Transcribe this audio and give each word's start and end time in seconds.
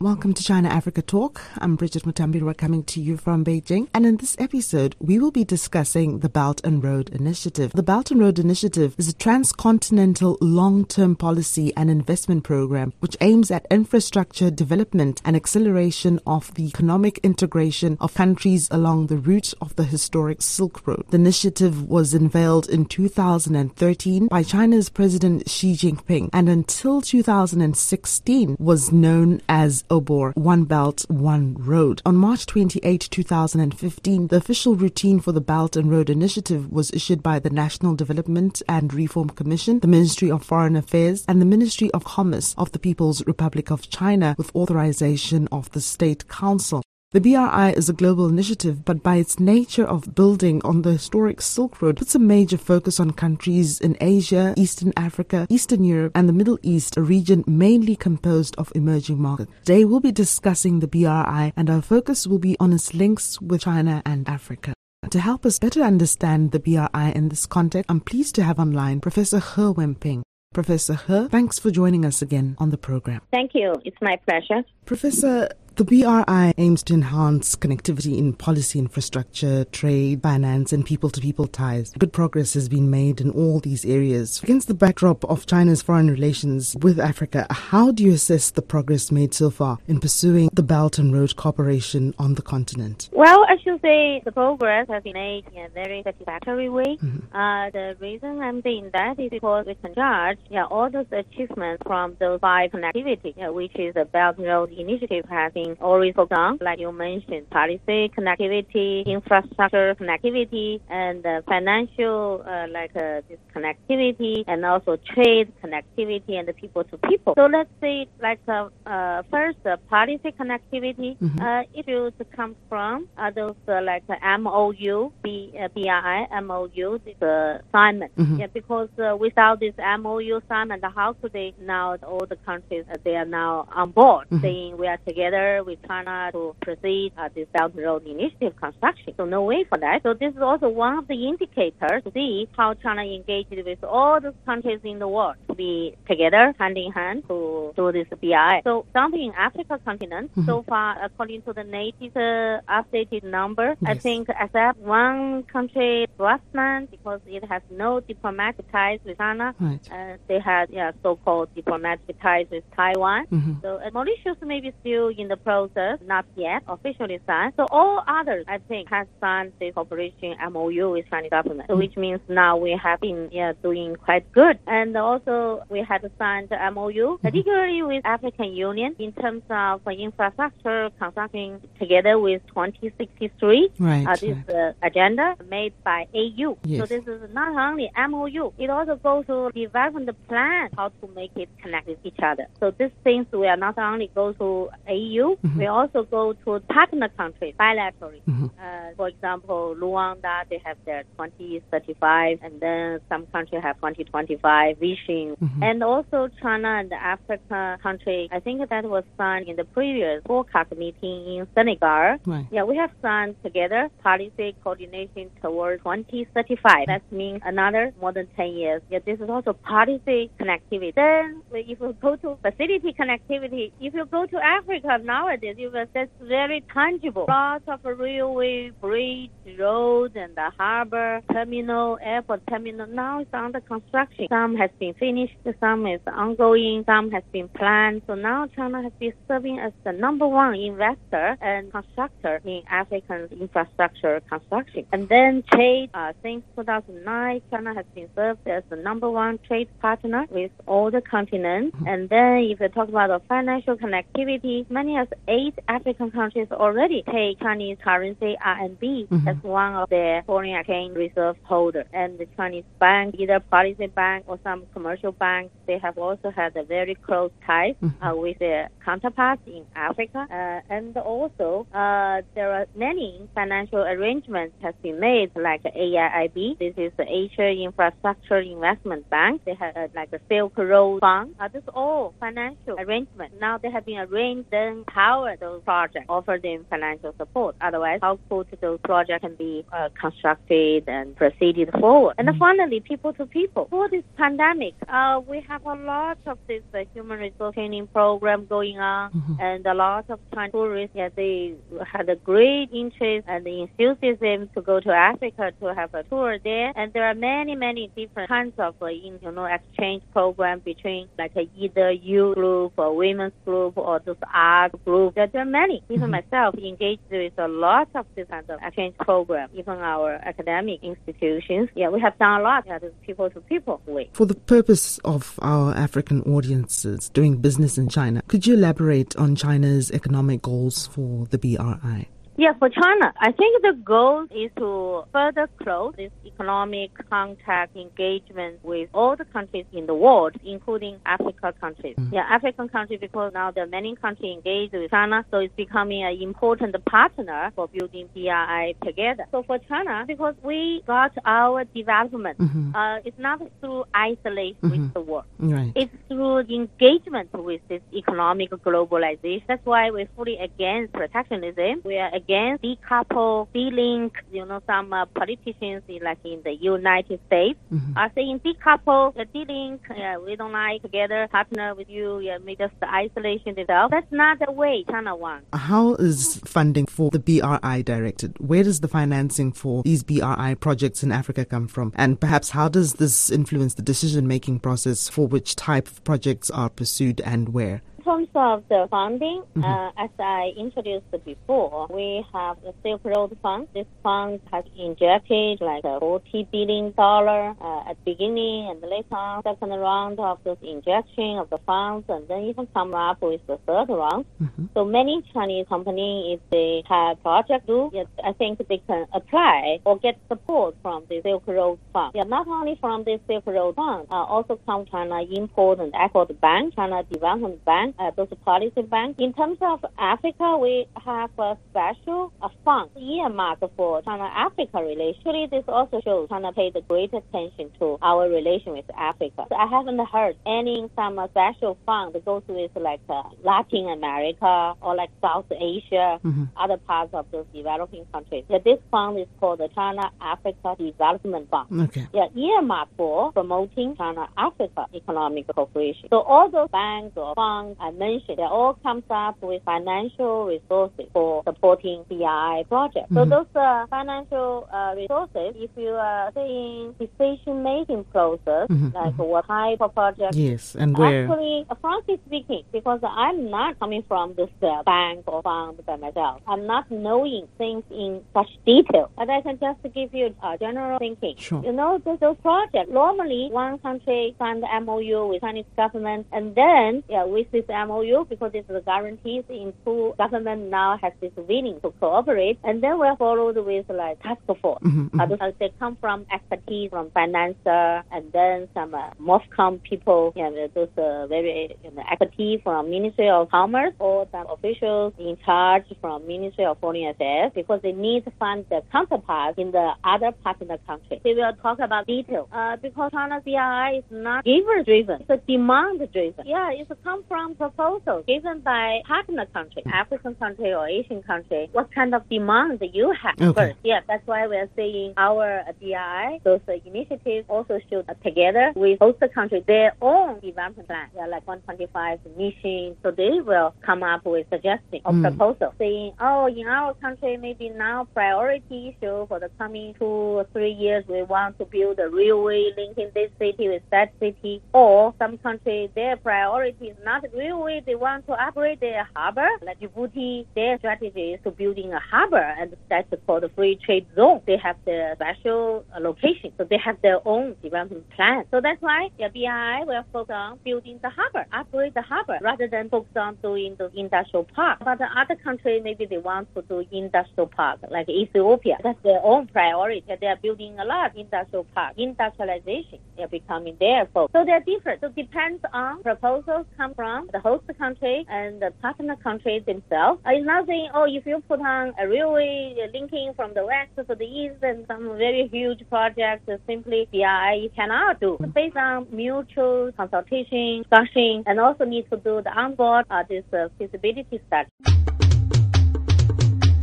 Welcome 0.00 0.32
to 0.34 0.44
China 0.44 0.68
Africa 0.68 1.02
Talk. 1.02 1.40
I'm 1.56 1.74
Bridget 1.74 2.04
Mutambirwa 2.04 2.56
coming 2.56 2.84
to 2.84 3.00
you 3.00 3.16
from 3.16 3.44
Beijing. 3.44 3.88
And 3.92 4.06
in 4.06 4.18
this 4.18 4.36
episode, 4.38 4.94
we 5.00 5.18
will 5.18 5.32
be 5.32 5.42
discussing 5.42 6.20
the 6.20 6.28
Belt 6.28 6.60
and 6.62 6.84
Road 6.84 7.08
Initiative. 7.08 7.72
The 7.72 7.82
Belt 7.82 8.12
and 8.12 8.20
Road 8.20 8.38
Initiative 8.38 8.94
is 8.96 9.08
a 9.08 9.12
transcontinental 9.12 10.38
long-term 10.40 11.16
policy 11.16 11.72
and 11.76 11.90
investment 11.90 12.44
program 12.44 12.92
which 13.00 13.16
aims 13.20 13.50
at 13.50 13.66
infrastructure 13.72 14.52
development 14.52 15.20
and 15.24 15.34
acceleration 15.34 16.20
of 16.28 16.54
the 16.54 16.68
economic 16.68 17.18
integration 17.24 17.98
of 18.00 18.14
countries 18.14 18.68
along 18.70 19.08
the 19.08 19.18
route 19.18 19.52
of 19.60 19.74
the 19.74 19.82
historic 19.82 20.42
Silk 20.42 20.86
Road. 20.86 21.06
The 21.10 21.16
initiative 21.16 21.88
was 21.88 22.14
unveiled 22.14 22.68
in 22.68 22.84
2013 22.84 24.28
by 24.28 24.44
China's 24.44 24.90
President 24.90 25.50
Xi 25.50 25.72
Jinping 25.72 26.30
and 26.32 26.48
until 26.48 27.02
2016 27.02 28.56
was 28.60 28.92
known 28.92 29.42
as 29.48 29.82
OBOR, 29.90 30.32
One 30.34 30.64
Belt, 30.64 31.04
One 31.08 31.54
Road. 31.54 32.02
On 32.04 32.16
March 32.16 32.46
28, 32.46 33.08
2015, 33.10 34.26
the 34.28 34.36
official 34.36 34.76
routine 34.76 35.20
for 35.20 35.32
the 35.32 35.40
Belt 35.40 35.76
and 35.76 35.90
Road 35.90 36.10
Initiative 36.10 36.70
was 36.70 36.90
issued 36.92 37.22
by 37.22 37.38
the 37.38 37.50
National 37.50 37.94
Development 37.94 38.60
and 38.68 38.92
Reform 38.92 39.30
Commission, 39.30 39.80
the 39.80 39.86
Ministry 39.86 40.30
of 40.30 40.44
Foreign 40.44 40.76
Affairs, 40.76 41.24
and 41.28 41.40
the 41.40 41.46
Ministry 41.46 41.90
of 41.92 42.04
Commerce 42.04 42.54
of 42.58 42.72
the 42.72 42.78
People's 42.78 43.26
Republic 43.26 43.70
of 43.70 43.88
China 43.90 44.34
with 44.38 44.54
authorization 44.54 45.48
of 45.50 45.70
the 45.72 45.80
State 45.80 46.28
Council. 46.28 46.82
The 47.12 47.22
BRI 47.22 47.72
is 47.74 47.88
a 47.88 47.94
global 47.94 48.28
initiative, 48.28 48.84
but 48.84 49.02
by 49.02 49.16
its 49.16 49.40
nature 49.40 49.86
of 49.86 50.14
building 50.14 50.60
on 50.62 50.82
the 50.82 50.92
historic 50.92 51.40
Silk 51.40 51.80
Road, 51.80 51.96
puts 51.96 52.14
a 52.14 52.18
major 52.18 52.58
focus 52.58 53.00
on 53.00 53.12
countries 53.12 53.80
in 53.80 53.96
Asia, 53.98 54.52
Eastern 54.58 54.92
Africa, 54.94 55.46
Eastern 55.48 55.84
Europe, 55.84 56.12
and 56.14 56.28
the 56.28 56.34
Middle 56.34 56.58
East, 56.60 56.98
a 56.98 57.02
region 57.02 57.44
mainly 57.46 57.96
composed 57.96 58.54
of 58.56 58.70
emerging 58.74 59.22
markets. 59.22 59.50
Today 59.64 59.86
we'll 59.86 60.00
be 60.00 60.12
discussing 60.12 60.80
the 60.80 60.86
BRI, 60.86 61.54
and 61.56 61.70
our 61.70 61.80
focus 61.80 62.26
will 62.26 62.38
be 62.38 62.58
on 62.60 62.74
its 62.74 62.92
links 62.92 63.40
with 63.40 63.62
China 63.62 64.02
and 64.04 64.28
Africa. 64.28 64.74
To 65.08 65.18
help 65.18 65.46
us 65.46 65.58
better 65.58 65.80
understand 65.80 66.52
the 66.52 66.60
BRI 66.60 67.12
in 67.14 67.30
this 67.30 67.46
context, 67.46 67.90
I'm 67.90 68.00
pleased 68.00 68.34
to 68.34 68.42
have 68.42 68.58
online 68.58 69.00
Professor 69.00 69.38
He 69.38 69.62
Wenping. 69.62 70.20
Professor 70.52 70.96
He, 71.06 71.28
thanks 71.28 71.58
for 71.58 71.70
joining 71.70 72.04
us 72.04 72.20
again 72.20 72.54
on 72.58 72.68
the 72.68 72.76
program. 72.76 73.22
Thank 73.30 73.52
you. 73.54 73.74
It's 73.86 73.96
my 74.02 74.16
pleasure. 74.26 74.62
Professor, 74.84 75.48
the 75.78 75.84
BRI 75.84 76.52
aims 76.58 76.82
to 76.82 76.92
enhance 76.92 77.54
connectivity 77.54 78.18
in 78.18 78.32
policy 78.32 78.80
infrastructure, 78.80 79.64
trade, 79.66 80.20
finance, 80.20 80.72
and 80.72 80.84
people 80.84 81.08
to 81.08 81.20
people 81.20 81.46
ties. 81.46 81.92
Good 81.96 82.12
progress 82.12 82.54
has 82.54 82.68
been 82.68 82.90
made 82.90 83.20
in 83.20 83.30
all 83.30 83.60
these 83.60 83.84
areas. 83.84 84.42
Against 84.42 84.66
the 84.66 84.74
backdrop 84.74 85.24
of 85.26 85.46
China's 85.46 85.80
foreign 85.80 86.10
relations 86.10 86.74
with 86.80 86.98
Africa, 86.98 87.46
how 87.48 87.92
do 87.92 88.02
you 88.02 88.14
assess 88.14 88.50
the 88.50 88.60
progress 88.60 89.12
made 89.12 89.32
so 89.32 89.50
far 89.50 89.78
in 89.86 90.00
pursuing 90.00 90.50
the 90.52 90.64
Belt 90.64 90.98
and 90.98 91.14
Road 91.14 91.36
cooperation 91.36 92.12
on 92.18 92.34
the 92.34 92.42
continent? 92.42 93.08
Well, 93.12 93.44
I 93.48 93.56
should 93.62 93.80
say 93.80 94.20
the 94.24 94.32
progress 94.32 94.88
has 94.88 95.04
been 95.04 95.12
made 95.12 95.44
in 95.54 95.64
a 95.64 95.68
very 95.68 96.02
satisfactory 96.02 96.68
way. 96.68 96.98
Uh, 97.32 97.70
the 97.70 97.96
reason 98.00 98.40
I'm 98.40 98.62
saying 98.62 98.90
that 98.94 99.20
is 99.20 99.30
because 99.30 99.66
we 99.66 99.76
can 99.76 99.94
judge 99.94 100.38
yeah, 100.50 100.64
all 100.64 100.90
those 100.90 101.06
achievements 101.12 101.84
from 101.86 102.16
those 102.18 102.40
five 102.40 102.72
connectivity, 102.72 103.34
yeah, 103.36 103.50
which 103.50 103.76
is 103.76 103.94
the 103.94 104.06
Belt 104.06 104.38
and 104.38 104.46
Road 104.46 104.72
Initiative 104.72 105.24
has 105.28 105.52
been 105.52 105.67
always 105.80 106.14
focused 106.14 106.38
on, 106.38 106.58
like 106.60 106.78
you 106.78 106.92
mentioned, 106.92 107.48
policy 107.50 108.10
connectivity, 108.16 109.04
infrastructure 109.06 109.94
connectivity, 109.94 110.80
and 110.88 111.24
uh, 111.24 111.42
financial 111.46 112.44
uh, 112.46 112.66
like 112.70 112.94
uh, 112.96 113.20
this 113.28 113.38
connectivity, 113.54 114.44
and 114.46 114.64
also 114.64 114.96
trade 115.14 115.52
connectivity 115.62 116.32
and 116.38 116.48
the 116.48 116.52
people 116.52 116.84
to 116.84 116.98
people. 116.98 117.34
So 117.36 117.46
let's 117.46 117.70
say 117.80 118.06
like 118.20 118.40
uh, 118.48 118.68
uh, 118.86 119.22
first 119.30 119.58
uh, 119.66 119.76
policy 119.88 120.32
connectivity. 120.38 121.16
Uh, 121.40 121.62
it 121.74 121.86
will 121.86 122.10
come 122.34 122.56
from 122.68 123.08
uh, 123.16 123.30
those 123.30 123.54
uh, 123.68 123.80
like 123.82 124.04
MOU, 124.08 125.10
B, 125.22 125.52
uh, 125.60 125.68
BRI, 125.68 126.26
MOU, 126.42 126.98
this 127.04 127.20
uh, 127.22 127.58
assignment. 127.68 128.12
Yeah, 128.38 128.46
because 128.52 128.88
uh, 128.98 129.16
without 129.16 129.60
this 129.60 129.74
MOU 129.78 130.40
assignment, 130.44 130.84
how 130.94 131.14
could 131.14 131.32
they 131.32 131.54
now 131.60 131.96
all 132.06 132.26
the 132.28 132.36
countries 132.36 132.84
they 133.04 133.16
are 133.16 133.24
now 133.24 133.68
on 133.74 133.90
board, 133.90 134.26
saying 134.40 134.76
we 134.76 134.86
are 134.86 134.98
together 135.06 135.57
with 135.64 135.78
China 135.86 136.30
to 136.32 136.54
proceed 136.60 137.12
uh, 137.18 137.28
this 137.34 137.46
Belt 137.52 137.72
Road 137.74 138.06
Initiative 138.06 138.54
construction. 138.56 139.14
So 139.16 139.24
no 139.24 139.42
way 139.44 139.64
for 139.68 139.78
that. 139.78 140.02
So 140.02 140.14
this 140.14 140.34
is 140.34 140.40
also 140.40 140.68
one 140.68 140.98
of 140.98 141.08
the 141.08 141.28
indicators 141.28 142.02
to 142.04 142.12
see 142.12 142.48
how 142.56 142.74
China 142.74 143.02
engaged 143.02 143.50
with 143.50 143.82
all 143.84 144.20
the 144.20 144.34
countries 144.46 144.80
in 144.84 144.98
the 144.98 145.08
world 145.08 145.36
to 145.48 145.54
be 145.54 145.96
together, 146.06 146.54
hand 146.58 146.76
in 146.76 146.92
hand 146.92 147.24
to 147.28 147.72
do 147.76 147.92
this 147.92 148.06
BI. 148.20 148.60
So 148.64 148.86
something 148.92 149.22
in 149.22 149.32
Africa 149.34 149.80
continent, 149.84 150.30
so 150.46 150.62
far 150.62 151.02
according 151.02 151.42
to 151.42 151.52
the 151.52 151.64
latest 151.64 152.16
uh, 152.16 152.60
updated 152.68 153.24
number, 153.24 153.76
I 153.84 153.94
think 153.94 154.28
except 154.28 154.78
one 154.78 155.44
country, 155.44 156.06
Swaziland, 156.16 156.90
because 156.90 157.20
it 157.26 157.44
has 157.48 157.62
no 157.70 158.00
diplomatic 158.00 158.70
ties 158.70 159.00
with 159.04 159.16
China, 159.18 159.54
Right. 159.58 159.80
uh, 159.90 160.16
they 160.28 160.38
had 160.38 160.68
yeah, 160.70 160.92
so-called 161.02 161.48
diplomatic 161.54 162.20
ties 162.20 162.46
with 162.50 162.64
Taiwan. 162.76 163.26
Mhm. 163.32 163.62
So 163.62 163.76
uh, 163.84 163.90
Mauritius 163.92 164.36
may 164.42 164.60
be 164.60 164.72
still 164.80 165.08
in 165.08 165.28
the 165.28 165.36
process, 165.44 165.98
not 166.06 166.24
yet 166.36 166.62
officially 166.68 167.20
signed. 167.26 167.54
So 167.56 167.66
all 167.70 168.02
others, 168.06 168.44
I 168.48 168.58
think, 168.58 168.88
have 168.90 169.06
signed 169.20 169.52
the 169.60 169.72
cooperation 169.72 170.36
MOU 170.52 170.90
with 170.90 171.08
Chinese 171.10 171.30
government, 171.30 171.68
so 171.68 171.76
which 171.76 171.96
means 171.96 172.20
now 172.28 172.56
we 172.56 172.78
have 172.82 173.00
been 173.00 173.28
yeah, 173.32 173.52
doing 173.62 173.96
quite 173.96 174.30
good. 174.32 174.58
And 174.66 174.96
also 174.96 175.62
we 175.68 175.80
had 175.82 176.08
signed 176.18 176.48
the 176.50 176.58
MOU, 176.72 177.18
particularly 177.22 177.82
with 177.82 178.04
African 178.04 178.52
Union 178.54 178.94
in 178.98 179.12
terms 179.12 179.42
of 179.50 179.80
infrastructure 179.86 180.90
construction 180.98 181.60
together 181.78 182.18
with 182.18 182.42
2063. 182.48 183.70
Right, 183.78 184.06
Uh, 184.06 184.16
this 184.16 184.36
uh, 184.48 184.72
agenda 184.82 185.36
made 185.48 185.72
by 185.84 186.06
AU. 186.14 186.58
Yes. 186.64 186.80
So 186.80 186.86
this 186.86 187.06
is 187.06 187.32
not 187.32 187.54
only 187.56 187.90
MOU, 187.96 188.52
it 188.58 188.70
also 188.70 188.96
goes 188.96 189.26
to 189.26 189.50
develop 189.54 190.06
the 190.06 190.12
plan 190.28 190.70
how 190.76 190.88
to 190.88 191.06
make 191.14 191.32
it 191.36 191.48
connect 191.62 191.86
with 191.88 191.98
each 192.04 192.20
other. 192.22 192.46
So 192.60 192.70
these 192.70 192.90
things 193.04 193.26
we 193.32 193.46
are 193.46 193.56
not 193.56 193.78
only 193.78 194.10
go 194.14 194.32
to 194.32 194.68
AU, 194.88 195.27
Mm-hmm. 195.36 195.58
we 195.58 195.66
also 195.66 196.02
go 196.04 196.32
to 196.32 196.60
partner 196.60 197.08
countries 197.08 197.54
bilaterally. 197.58 198.22
Mm-hmm. 198.28 198.46
Uh, 198.46 198.94
for 198.96 199.08
example, 199.08 199.76
Rwanda, 199.78 200.48
they 200.48 200.60
have 200.64 200.76
their 200.84 201.04
2035, 201.16 202.38
and 202.42 202.60
then 202.60 203.00
some 203.08 203.26
countries 203.26 203.62
have 203.62 203.76
2025 203.76 204.78
vision. 204.78 205.36
Mm-hmm. 205.42 205.62
And 205.62 205.82
also 205.82 206.28
China 206.40 206.68
and 206.80 206.92
Africa 206.92 207.78
country, 207.82 208.28
I 208.32 208.40
think 208.40 208.68
that 208.68 208.84
was 208.84 209.04
signed 209.16 209.48
in 209.48 209.56
the 209.56 209.64
previous 209.64 210.22
FOCAC 210.24 210.76
meeting 210.76 211.38
in 211.38 211.46
Senegal. 211.54 212.16
Right. 212.26 212.46
Yeah, 212.50 212.64
we 212.64 212.76
have 212.76 212.90
signed 213.02 213.36
together 213.42 213.88
policy 214.02 214.56
coordination 214.62 215.30
towards 215.42 215.82
2035. 215.82 216.86
That 216.86 217.02
means 217.12 217.40
another 217.44 217.92
more 218.00 218.12
than 218.12 218.26
10 218.36 218.52
years. 218.52 218.82
Yeah, 218.90 219.00
this 219.04 219.20
is 219.20 219.28
also 219.28 219.52
policy 219.52 220.30
connectivity. 220.40 220.94
Then 220.94 221.42
if 221.52 221.80
you 221.80 221.96
go 222.00 222.16
to 222.16 222.38
facility 222.42 222.94
connectivity, 222.98 223.72
if 223.80 223.94
you 223.94 224.06
go 224.06 224.26
to 224.26 224.38
Africa 224.38 224.98
nowadays, 225.18 225.56
you 225.58 225.70
will 225.70 225.86
that's 225.94 226.10
very 226.22 226.62
tangible. 226.72 227.24
Lots 227.28 227.64
of 227.66 227.80
railway, 227.84 228.70
bridge, 228.80 229.30
road, 229.58 230.16
and 230.16 230.34
the 230.36 230.50
harbor, 230.56 231.22
terminal, 231.32 231.98
airport 232.02 232.42
terminal. 232.48 232.86
Now 232.86 233.20
it's 233.20 233.30
under 233.32 233.60
construction. 233.60 234.26
Some 234.28 234.56
has 234.56 234.70
been 234.78 234.94
finished, 234.94 235.36
some 235.60 235.86
is 235.86 236.00
ongoing, 236.06 236.84
some 236.86 237.10
has 237.10 237.22
been 237.32 237.48
planned. 237.48 238.02
So 238.06 238.14
now 238.14 238.46
China 238.54 238.82
has 238.82 238.92
been 238.98 239.12
serving 239.26 239.58
as 239.58 239.72
the 239.84 239.92
number 239.92 240.26
one 240.26 240.54
investor 240.54 241.36
and 241.40 241.72
constructor 241.72 242.40
in 242.44 242.62
African 242.70 243.28
infrastructure 243.40 244.20
construction. 244.28 244.86
And 244.92 245.08
then 245.08 245.42
trade, 245.52 245.90
uh, 245.94 246.12
since 246.22 246.44
2009, 246.56 247.42
China 247.50 247.74
has 247.74 247.86
been 247.94 248.08
served 248.14 248.46
as 248.46 248.62
the 248.70 248.76
number 248.76 249.10
one 249.10 249.38
trade 249.46 249.68
partner 249.80 250.26
with 250.30 250.52
all 250.66 250.90
the 250.90 251.00
continents. 251.00 251.76
And 251.86 252.08
then 252.08 252.38
if 252.50 252.60
you 252.60 252.68
talk 252.68 252.88
about 252.88 253.08
the 253.08 253.20
financial 253.26 253.76
connectivity, 253.76 254.68
many 254.70 254.96
as 254.96 255.07
eight 255.26 255.54
African 255.68 256.10
countries 256.10 256.48
already 256.50 257.02
take 257.02 257.38
Chinese 257.40 257.78
currency 257.82 258.36
RMB 258.44 259.28
as 259.28 259.36
one 259.42 259.74
of 259.74 259.88
their 259.88 260.22
foreign 260.24 260.54
exchange 260.54 260.96
reserve 260.96 261.36
holders. 261.44 261.86
And 261.92 262.18
the 262.18 262.26
Chinese 262.36 262.64
bank, 262.78 263.14
either 263.18 263.40
policy 263.40 263.86
bank 263.86 264.24
or 264.26 264.38
some 264.42 264.64
commercial 264.72 265.12
banks, 265.12 265.54
they 265.66 265.78
have 265.78 265.98
also 265.98 266.30
had 266.30 266.56
a 266.56 266.64
very 266.64 266.94
close 266.94 267.30
ties 267.46 267.74
uh, 267.82 268.12
with 268.14 268.38
their 268.38 268.68
counterparts 268.84 269.42
in 269.46 269.64
Africa. 269.74 270.26
Uh, 270.30 270.72
and 270.72 270.96
also, 270.96 271.66
uh, 271.74 272.22
there 272.34 272.52
are 272.52 272.66
many 272.74 273.28
financial 273.34 273.80
arrangements 273.80 274.54
has 274.62 274.74
been 274.82 275.00
made, 275.00 275.30
like 275.36 275.62
AIIB. 275.62 276.58
This 276.58 276.74
is 276.76 276.92
the 276.96 277.04
Asia 277.08 277.48
Infrastructure 277.48 278.38
Investment 278.38 279.08
Bank. 279.10 279.42
They 279.44 279.54
have 279.54 279.76
uh, 279.76 279.88
like 279.94 280.12
a 280.12 280.20
Silk 280.28 280.56
Road 280.56 281.00
Fund. 281.00 281.34
Uh, 281.38 281.48
this 281.48 281.62
is 281.62 281.68
all 281.74 282.14
financial 282.20 282.78
arrangements. 282.78 283.34
Now 283.40 283.58
they 283.58 283.70
have 283.70 283.84
been 283.86 283.98
arranged 283.98 284.52
and 284.52 284.86
power 284.98 285.36
those 285.38 285.62
projects, 285.62 286.06
offer 286.08 286.36
them 286.42 286.66
financial 286.68 287.14
support. 287.16 287.54
Otherwise, 287.60 288.00
how 288.02 288.18
could 288.28 288.48
those 288.60 288.80
projects 288.82 289.22
can 289.22 289.34
be 289.36 289.64
uh, 289.72 289.88
constructed 290.04 290.82
and 290.88 291.14
proceeded 291.14 291.70
forward? 291.80 292.14
And 292.18 292.26
then 292.26 292.38
finally, 292.38 292.80
people 292.80 293.12
to 293.14 293.24
people. 293.26 293.68
For 293.70 293.88
this 293.88 294.02
pandemic, 294.16 294.74
uh, 294.88 295.20
we 295.30 295.38
have 295.48 295.64
a 295.64 295.74
lot 295.74 296.18
of 296.26 296.38
this 296.48 296.62
uh, 296.74 296.80
human 296.94 297.18
resource 297.20 297.54
training 297.54 297.86
program 297.88 298.46
going 298.46 298.78
on, 298.80 299.38
and 299.40 299.64
a 299.66 299.74
lot 299.74 300.04
of 300.10 300.18
Chinese 300.34 300.52
tourists, 300.52 300.96
yeah, 300.96 301.10
they 301.14 301.54
had 301.92 302.08
a 302.08 302.16
great 302.16 302.68
interest 302.72 303.24
and 303.28 303.46
enthusiasm 303.46 304.48
to 304.54 304.60
go 304.62 304.80
to 304.80 304.90
Africa 304.90 305.52
to 305.60 305.74
have 305.74 305.94
a 305.94 306.02
tour 306.04 306.38
there. 306.42 306.72
And 306.74 306.92
there 306.92 307.06
are 307.06 307.14
many, 307.14 307.54
many 307.54 307.90
different 307.96 308.28
kinds 308.28 308.54
of, 308.58 308.74
uh, 308.82 308.86
you 308.86 309.18
know, 309.22 309.44
exchange 309.44 310.02
program 310.12 310.60
between 310.60 311.08
like 311.18 311.32
either 311.56 311.90
youth 311.92 312.34
group 312.34 312.72
or 312.76 312.96
women's 312.96 313.32
group 313.44 313.76
or 313.76 314.00
those 314.04 314.16
art 314.32 314.72
group. 314.88 315.14
There, 315.14 315.28
are 315.34 315.44
many. 315.44 315.82
Even 315.90 316.10
mm-hmm. 316.10 316.12
myself 316.12 316.54
engaged 316.56 317.02
with 317.10 317.38
a 317.38 317.48
lot 317.48 317.88
of 317.94 318.06
this 318.14 318.26
kind 318.28 318.48
of 318.48 318.58
exchange 318.62 318.96
program. 318.96 319.50
Even 319.52 319.76
our 319.78 320.14
academic 320.24 320.82
institutions, 320.82 321.68
yeah, 321.74 321.88
we 321.90 322.00
have 322.00 322.18
done 322.18 322.40
a 322.40 322.42
lot. 322.42 322.64
Yeah, 322.66 322.78
this 322.78 322.92
people 323.02 323.28
to 323.30 323.40
people 323.42 323.82
way. 323.86 324.08
For 324.14 324.26
the 324.26 324.34
purpose 324.34 324.98
of 325.04 325.38
our 325.42 325.74
African 325.74 326.22
audiences 326.22 327.10
doing 327.10 327.36
business 327.36 327.76
in 327.76 327.88
China, 327.88 328.22
could 328.28 328.46
you 328.46 328.54
elaborate 328.54 329.14
on 329.16 329.36
China's 329.36 329.90
economic 329.90 330.40
goals 330.42 330.86
for 330.86 331.26
the 331.26 331.38
BRI? 331.38 332.08
Yeah, 332.38 332.52
for 332.56 332.68
China, 332.68 333.12
I 333.20 333.32
think 333.32 333.62
the 333.62 333.72
goal 333.84 334.28
is 334.30 334.52
to 334.58 335.02
further 335.12 335.48
close 335.60 335.94
this 335.96 336.12
economic 336.24 336.92
contact 337.10 337.76
engagement 337.76 338.60
with 338.62 338.88
all 338.94 339.16
the 339.16 339.24
countries 339.24 339.66
in 339.72 339.86
the 339.86 339.94
world, 339.94 340.36
including 340.44 341.00
Africa 341.04 341.52
countries. 341.60 341.96
Mm. 341.96 342.12
Yeah, 342.12 342.26
African 342.30 342.68
countries 342.68 343.00
because 343.00 343.32
now 343.34 343.50
there 343.50 343.64
are 343.64 343.66
many 343.66 343.96
countries 343.96 344.36
engaged 344.36 344.72
with 344.72 344.88
China, 344.88 345.26
so 345.32 345.38
it's 345.38 345.54
becoming 345.56 346.04
an 346.04 346.22
important 346.22 346.76
partner 346.84 347.50
for 347.56 347.66
building 347.66 348.08
BRI 348.14 348.76
together. 348.84 349.24
So 349.32 349.42
for 349.42 349.58
China, 349.58 350.04
because 350.06 350.36
we 350.44 350.84
got 350.86 351.10
our 351.24 351.64
development, 351.64 352.38
mm-hmm. 352.38 352.72
uh, 352.72 352.98
it's 352.98 353.18
not 353.18 353.42
through 353.60 353.82
isolation 353.96 354.58
with 354.62 354.72
mm-hmm. 354.74 354.92
the 354.94 355.00
world. 355.00 355.24
Right. 355.40 355.72
It's 355.74 355.92
through 356.06 356.38
engagement 356.42 357.30
with 357.32 357.62
this 357.66 357.82
economic 357.92 358.50
globalization. 358.50 359.42
That's 359.48 359.66
why 359.66 359.90
we're 359.90 360.08
fully 360.14 360.36
against 360.38 360.92
protectionism. 360.92 361.82
We 361.84 361.98
are 361.98 362.14
against 362.14 362.27
decouple, 362.28 363.48
de-link. 363.52 364.12
You 364.32 364.44
know, 364.44 364.60
some 364.66 364.92
uh, 364.92 365.06
politicians, 365.06 365.82
in- 365.88 366.02
like 366.02 366.18
in 366.24 366.42
the 366.44 366.54
United 366.54 367.20
States, 367.26 367.58
are 367.96 368.10
saying 368.14 368.40
decouple, 368.44 369.18
uh, 369.18 369.24
de-link. 369.32 369.80
Yeah, 369.96 370.18
we 370.18 370.36
don't 370.36 370.52
like 370.52 370.82
together, 370.82 371.28
partner 371.30 371.74
with 371.74 371.88
you. 371.88 372.20
Yeah, 372.20 372.38
just 372.58 372.74
isolation 372.82 373.58
itself. 373.58 373.90
That's 373.90 374.10
not 374.12 374.38
the 374.38 374.52
way 374.52 374.84
China 374.90 375.16
wants. 375.16 375.46
How 375.52 375.94
is 375.94 376.40
funding 376.44 376.86
for 376.86 377.10
the 377.10 377.18
BRI 377.18 377.82
directed? 377.82 378.36
Where 378.38 378.62
does 378.64 378.80
the 378.80 378.88
financing 378.88 379.52
for 379.52 379.82
these 379.82 380.02
BRI 380.02 380.56
projects 380.56 381.02
in 381.02 381.12
Africa 381.12 381.44
come 381.44 381.68
from? 381.68 381.92
And 381.96 382.20
perhaps 382.20 382.50
how 382.50 382.68
does 382.68 382.94
this 382.94 383.30
influence 383.30 383.74
the 383.74 383.82
decision 383.82 384.26
making 384.26 384.60
process 384.60 385.08
for 385.08 385.26
which 385.26 385.56
type 385.56 385.86
of 385.88 386.02
projects 386.04 386.50
are 386.50 386.68
pursued 386.68 387.20
and 387.20 387.50
where? 387.50 387.82
In 388.08 388.14
terms 388.14 388.28
of 388.36 388.64
the 388.70 388.88
funding, 388.90 389.42
uh, 389.62 389.90
as 389.98 390.08
I 390.18 390.54
introduced 390.56 391.04
before, 391.26 391.88
we 391.90 392.24
have 392.32 392.56
the 392.62 392.72
Silk 392.82 393.02
Road 393.04 393.36
Fund. 393.42 393.68
This 393.74 393.84
fund 394.02 394.40
has 394.50 394.64
injected 394.78 395.60
like 395.60 395.84
a 395.84 396.00
$40 396.00 396.50
billion 396.50 396.94
uh, 396.96 397.90
at 397.90 398.02
beginning 398.06 398.70
and 398.70 398.80
later 398.80 399.14
on, 399.14 399.42
second 399.42 399.68
round 399.68 400.18
of 400.20 400.42
this 400.42 400.56
injection 400.62 401.36
of 401.36 401.50
the 401.50 401.58
funds, 401.66 402.06
and 402.08 402.26
then 402.28 402.44
even 402.44 402.66
come 402.72 402.94
up 402.94 403.20
with 403.20 403.46
the 403.46 403.58
third 403.66 403.90
round. 403.90 404.24
So 404.72 404.86
many 404.86 405.22
Chinese 405.34 405.66
companies, 405.68 406.38
if 406.38 406.50
they 406.50 406.84
have 406.88 407.22
project 407.22 407.66
do, 407.66 407.90
yes, 407.92 408.06
I 408.24 408.32
think 408.32 408.66
they 408.68 408.78
can 408.86 409.06
apply 409.12 409.80
or 409.84 409.98
get 409.98 410.18
support 410.28 410.76
from 410.80 411.04
the 411.10 411.20
Silk 411.20 411.42
Road 411.46 411.78
Fund. 411.92 412.12
Yeah, 412.14 412.22
not 412.22 412.48
only 412.48 412.78
from 412.80 413.04
the 413.04 413.20
Silk 413.26 413.46
Road 413.46 413.74
Fund, 413.74 414.06
uh, 414.10 414.14
also 414.14 414.58
come 414.64 414.86
China 414.86 415.20
Import 415.22 415.80
and 415.80 415.92
Export 415.94 416.40
Bank, 416.40 416.74
China 416.74 417.02
Development 417.02 417.62
Bank, 417.66 417.96
uh, 417.98 418.10
those 418.16 418.28
policy 418.44 418.82
banks. 418.82 419.18
In 419.18 419.32
terms 419.32 419.58
of 419.60 419.84
Africa, 419.98 420.58
we 420.58 420.86
have 421.04 421.30
a 421.38 421.56
special 421.70 422.32
uh, 422.42 422.48
fund 422.64 422.90
earmarked 422.96 423.64
for 423.76 424.02
China-Africa 424.02 424.78
relations. 424.78 425.16
Actually, 425.18 425.46
this 425.50 425.64
also 425.68 426.00
shows 426.02 426.28
China 426.28 426.52
paid 426.52 426.76
great 426.88 427.12
attention 427.12 427.70
to 427.78 427.98
our 428.02 428.28
relation 428.28 428.72
with 428.72 428.84
Africa. 428.96 429.46
I 429.50 429.66
haven't 429.66 429.98
heard 430.06 430.36
any 430.46 430.88
some 430.96 431.18
special 431.30 431.76
fund 431.84 432.14
that 432.14 432.24
goes 432.24 432.42
with 432.48 432.70
like 432.76 433.00
uh, 433.08 433.22
Latin 433.42 433.88
America 433.88 434.74
or 434.80 434.94
like 434.94 435.10
South 435.20 435.46
Asia, 435.50 436.20
other 436.56 436.76
parts 436.76 437.12
of 437.14 437.26
those 437.30 437.46
developing 437.54 438.04
countries. 438.12 438.44
Yeah, 438.48 438.58
this 438.64 438.78
fund 438.90 439.18
is 439.18 439.26
called 439.40 439.60
the 439.60 439.68
China-Africa 439.74 440.76
Development 440.78 441.48
Fund. 441.50 441.80
Okay. 441.88 442.06
Yeah, 442.12 442.28
earmarked 442.36 442.96
for 442.96 443.32
promoting 443.32 443.96
China-Africa 443.96 444.86
economic 444.94 445.46
cooperation. 445.48 446.08
So 446.10 446.20
all 446.20 446.50
those 446.50 446.68
banks 446.70 447.16
or 447.16 447.34
funds 447.34 447.78
I 447.88 447.90
mentioned, 447.92 448.38
they 448.38 448.42
all 448.42 448.74
comes 448.74 449.04
up 449.10 449.40
with 449.42 449.62
financial 449.64 450.46
resources 450.46 451.06
for 451.12 451.42
supporting 451.44 452.04
BRI 452.08 452.64
projects. 452.68 453.08
So 453.14 453.24
those 453.24 453.46
uh, 453.54 453.86
financial 453.88 454.68
uh, 454.72 454.92
resources, 454.94 455.54
if 455.56 455.70
you 455.76 455.90
are 455.90 456.30
saying 456.34 456.94
decision-making 456.98 458.04
process, 458.04 458.68
like 458.68 459.16
what 459.16 459.46
type 459.46 459.80
of 459.80 459.94
project 459.94 460.34
Yes, 460.34 460.74
and 460.74 460.96
where? 460.98 461.24
Actually, 461.24 461.66
frankly 461.80 462.20
speaking, 462.26 462.62
because 462.72 463.00
I'm 463.02 463.50
not 463.50 463.78
coming 463.80 464.04
from 464.06 464.34
this 464.34 464.50
uh, 464.62 464.82
bank 464.82 465.24
or 465.26 465.42
fund 465.42 465.84
by 465.86 465.96
myself, 465.96 466.42
I'm 466.46 466.66
not 466.66 466.90
knowing 466.90 467.48
things 467.56 467.84
in 467.90 468.22
such 468.34 468.50
detail. 468.66 469.10
But 469.16 469.30
I 469.30 469.40
can 469.40 469.58
just 469.58 469.82
give 469.94 470.12
you 470.12 470.34
a 470.42 470.58
general 470.58 470.98
thinking. 470.98 471.36
Sure. 471.38 471.62
You 471.64 471.72
know, 471.72 472.00
those, 472.04 472.18
those 472.20 472.36
projects, 472.42 472.90
normally 472.90 473.48
one 473.50 473.78
country 473.78 474.34
signed 474.38 474.64
MOU 474.84 475.28
with 475.28 475.40
Chinese 475.40 475.64
government, 475.76 476.26
and 476.32 476.54
then, 476.54 477.02
yeah, 477.08 477.24
with 477.24 477.50
this 477.50 477.64
MOU, 477.86 478.24
because 478.28 478.50
it's 478.54 478.68
the 478.68 478.80
guarantees 478.80 479.44
in 479.48 479.72
two 479.84 480.14
government 480.18 480.70
now 480.70 480.98
has 481.02 481.12
this 481.20 481.32
willing 481.36 481.80
to 481.82 481.90
cooperate, 482.00 482.58
and 482.64 482.82
then 482.82 482.98
we're 482.98 483.16
followed 483.16 483.56
with 483.56 483.88
like 483.88 484.22
task 484.22 484.40
force. 484.60 484.82
Uh, 485.18 485.26
those, 485.26 485.38
uh, 485.40 485.50
they 485.58 485.72
come 485.78 485.96
from 486.00 486.26
expertise 486.32 486.90
from 486.90 487.10
finance, 487.10 487.56
uh, 487.66 488.02
and 488.12 488.32
then 488.32 488.68
some 488.74 488.94
uh, 488.94 489.10
MOFCOM 489.20 489.82
people, 489.82 490.32
you 490.36 490.42
know, 490.42 490.68
those 490.74 490.88
uh, 490.96 491.26
very 491.26 491.76
you 491.84 491.90
know, 491.90 492.02
expertise 492.10 492.60
from 492.62 492.90
Ministry 492.90 493.28
of 493.28 493.50
Commerce 493.50 493.94
or 493.98 494.26
some 494.32 494.46
officials 494.50 495.12
in 495.18 495.36
charge 495.44 495.84
from 496.00 496.26
Ministry 496.26 496.64
of 496.64 496.78
Foreign 496.78 497.08
Affairs 497.08 497.52
because 497.54 497.80
they 497.82 497.92
need 497.92 498.24
to 498.24 498.30
find 498.38 498.64
their 498.68 498.82
counterparts 498.92 499.58
in 499.58 499.70
the 499.70 499.92
other 500.04 500.32
partner 500.32 500.78
country. 500.86 501.20
They 501.24 501.34
will 501.34 501.52
talk 501.62 501.78
about 501.78 502.06
detail 502.06 502.48
uh, 502.52 502.76
because 502.76 503.10
China's 503.12 503.42
BRI 503.44 503.98
is 503.98 504.04
not 504.10 504.44
giver 504.44 504.82
driven, 504.84 505.20
it's 505.22 505.30
a 505.30 505.36
demand 505.46 506.00
driven. 506.12 506.46
Yeah, 506.46 506.70
it's 506.72 506.90
come 507.04 507.24
from 507.28 507.54
proposals 507.68 508.24
given 508.26 508.60
by 508.60 509.00
partner 509.06 509.46
country, 509.46 509.82
African 509.92 510.34
country 510.36 510.72
or 510.72 510.88
Asian 510.88 511.22
country. 511.22 511.68
What 511.72 511.92
kind 511.94 512.14
of 512.14 512.28
demand 512.28 512.82
you 512.92 513.12
have 513.22 513.34
Okay. 513.40 513.52
first? 513.72 513.78
Yeah, 513.84 514.00
that's 514.08 514.26
why 514.26 514.46
we're 514.46 514.68
saying 514.76 515.14
our 515.16 515.64
BRI, 515.80 516.40
those 516.44 516.60
initiatives 516.84 517.46
also 517.48 517.80
should 517.88 518.04
uh, 518.08 518.14
together 518.24 518.72
with 518.74 518.98
host 519.00 519.18
country 519.34 519.62
their 519.66 519.92
own 520.00 520.40
development 520.40 520.88
plan. 520.88 521.08
Yeah, 521.14 521.26
like 521.26 521.46
125 521.46 522.20
mission. 522.36 522.96
So 523.02 523.10
they 523.10 523.40
will 523.40 523.74
come 523.82 524.02
up 524.02 524.24
with 524.24 524.46
suggestions 524.50 525.02
or 525.04 525.12
proposals 525.20 525.74
saying, 525.78 526.12
oh, 526.20 526.46
in 526.46 526.66
our 526.66 526.94
country, 526.94 527.36
maybe 527.36 527.68
now 527.70 528.06
priority 528.14 528.96
issue 529.00 529.26
for 529.26 529.38
the 529.40 529.50
coming 529.58 529.94
two 529.98 530.04
or 530.04 530.46
three 530.52 530.72
years, 530.72 531.04
we 531.08 531.22
want 531.22 531.58
to 531.58 531.64
build 531.64 531.98
a 531.98 532.08
railway 532.08 532.70
linking 532.76 533.10
this 533.14 533.30
city 533.38 533.68
with 533.68 533.82
that 533.90 534.12
city. 534.20 534.62
Or 534.72 535.14
some 535.18 535.38
country, 535.38 535.90
their 535.94 536.16
priority 536.16 536.88
is 536.88 536.96
not 537.04 537.24
railway, 537.34 537.47
they 537.86 537.94
want 537.94 538.26
to 538.26 538.32
upgrade 538.32 538.80
their 538.80 539.08
harbor. 539.14 539.48
Like 539.62 539.80
Djibouti, 539.80 540.46
their 540.54 540.78
strategy 540.78 541.32
is 541.32 541.40
to 541.44 541.50
building 541.50 541.92
a 541.92 542.00
harbor, 542.00 542.36
and 542.36 542.76
that's 542.90 543.08
called 543.26 543.44
a 543.44 543.48
free 543.50 543.78
trade 543.84 544.06
zone. 544.14 544.42
They 544.46 544.56
have 544.58 544.76
their 544.84 545.14
special 545.14 545.84
uh, 545.94 546.00
location, 546.00 546.52
so 546.58 546.64
they 546.64 546.78
have 546.78 547.00
their 547.02 547.26
own 547.26 547.56
development 547.62 548.08
plan. 548.10 548.44
So 548.50 548.60
that's 548.60 548.80
why 548.82 549.08
the 549.18 549.28
BI 549.28 549.84
will 549.86 550.04
focus 550.12 550.34
on 550.34 550.58
building 550.64 550.98
the 551.02 551.10
harbor, 551.10 551.46
upgrade 551.52 551.94
the 551.94 552.02
harbor, 552.02 552.38
rather 552.42 552.68
than 552.68 552.88
focus 552.88 553.12
on 553.16 553.36
doing 553.42 553.76
the 553.78 553.90
industrial 553.94 554.44
park. 554.44 554.80
But 554.84 554.98
the 554.98 555.08
other 555.16 555.36
country, 555.36 555.80
maybe 555.82 556.06
they 556.06 556.18
want 556.18 556.54
to 556.54 556.62
do 556.62 556.84
industrial 556.92 557.48
park, 557.48 557.80
like 557.90 558.08
Ethiopia. 558.08 558.78
That's 558.82 559.02
their 559.02 559.20
own 559.22 559.46
priority. 559.46 560.04
They 560.20 560.26
are 560.26 560.36
building 560.36 560.78
a 560.78 560.84
lot 560.84 561.16
industrial 561.16 561.64
park. 561.74 561.94
Industrialization 561.96 562.98
is 563.16 563.30
becoming 563.30 563.76
their 563.80 564.06
focus. 564.12 564.32
So 564.32 564.44
they're 564.44 564.60
different. 564.60 565.00
So 565.00 565.06
it 565.08 565.16
depends 565.16 565.62
on 565.72 566.02
proposals 566.02 566.66
come 566.76 566.94
from 566.94 567.28
the 567.32 567.37
host 567.40 567.64
country 567.78 568.26
and 568.28 568.60
the 568.60 568.70
partner 568.82 569.16
country 569.16 569.60
themselves. 569.60 570.20
It's 570.26 570.46
not 570.46 570.66
saying, 570.66 570.90
oh, 570.94 571.06
if 571.08 571.26
you 571.26 571.42
put 571.48 571.60
on 571.60 571.94
a 571.98 572.08
railway 572.08 572.76
linking 572.92 573.32
from 573.36 573.54
the 573.54 573.64
west 573.64 573.90
to 573.96 574.14
the 574.14 574.24
east 574.24 574.62
and 574.62 574.86
some 574.86 575.16
very 575.16 575.48
huge 575.48 575.88
project, 575.88 576.48
uh, 576.48 576.56
simply 576.66 577.08
BRI 577.10 577.60
you 577.62 577.70
cannot 577.74 578.20
do. 578.20 578.36
It's 578.40 578.52
based 578.52 578.76
on 578.76 579.06
mutual 579.10 579.92
consultation, 579.96 580.82
discussion, 580.82 581.44
and 581.46 581.60
also 581.60 581.84
need 581.84 582.08
to 582.10 582.16
do 582.16 582.42
the 582.42 582.50
onboard 582.50 583.06
uh, 583.10 583.22
this 583.28 583.44
uh, 583.52 583.68
feasibility 583.78 584.40
study. 584.46 584.68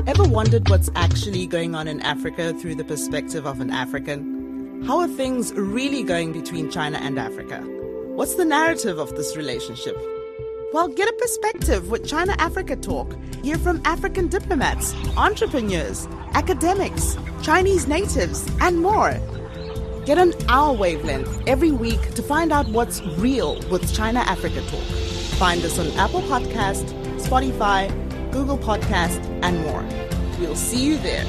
Ever 0.07 0.24
wondered 0.24 0.69
what's 0.69 0.89
actually 0.95 1.47
going 1.47 1.74
on 1.74 1.88
in 1.88 2.00
Africa 2.01 2.53
through 2.53 2.75
the 2.75 2.83
perspective 2.83 3.47
of 3.47 3.59
an 3.59 3.71
African? 3.71 4.83
How 4.85 5.00
are 5.00 5.07
things 5.07 5.51
really 5.53 6.03
going 6.03 6.31
between 6.31 6.69
China 6.69 7.00
and 7.00 7.17
Africa? 7.17 7.62
What's 8.15 8.35
the 8.35 8.45
narrative 8.45 9.00
of 9.00 9.15
this 9.15 9.35
relationship? 9.35 9.97
Well, 10.75 10.89
get 10.89 11.08
a 11.08 11.13
perspective 11.13 11.89
with 11.89 12.05
China 12.05 12.36
Africa 12.38 12.75
Talk. 12.75 13.15
Hear 13.41 13.58
from 13.58 13.82
African 13.86 14.27
diplomats, 14.27 14.94
entrepreneurs, 15.15 16.05
academics, 16.34 17.15
Chinese 17.41 17.88
natives, 17.88 18.46
and 18.60 18.82
more. 18.82 19.17
Get 20.05 20.17
on 20.17 20.34
our 20.50 20.74
wavelength 20.74 21.48
every 21.48 21.72
week 21.72 22.13
to 22.15 22.22
find 22.22 22.51
out 22.51 22.67
what's 22.67 23.01
real 23.17 23.58
with 23.70 23.96
China 23.96 24.20
Africa 24.20 24.60
Talk. 24.67 24.84
Find 25.39 25.63
us 25.63 25.79
on 25.79 25.88
Apple 25.98 26.24
Podcast, 26.24 26.84
Spotify, 27.22 27.88
Google 28.34 28.58
Podcast, 28.58 29.24
and 29.44 29.58
more. 29.62 29.86
We'll 30.41 30.58
see 30.58 30.86
you 30.86 30.98
there. 30.98 31.24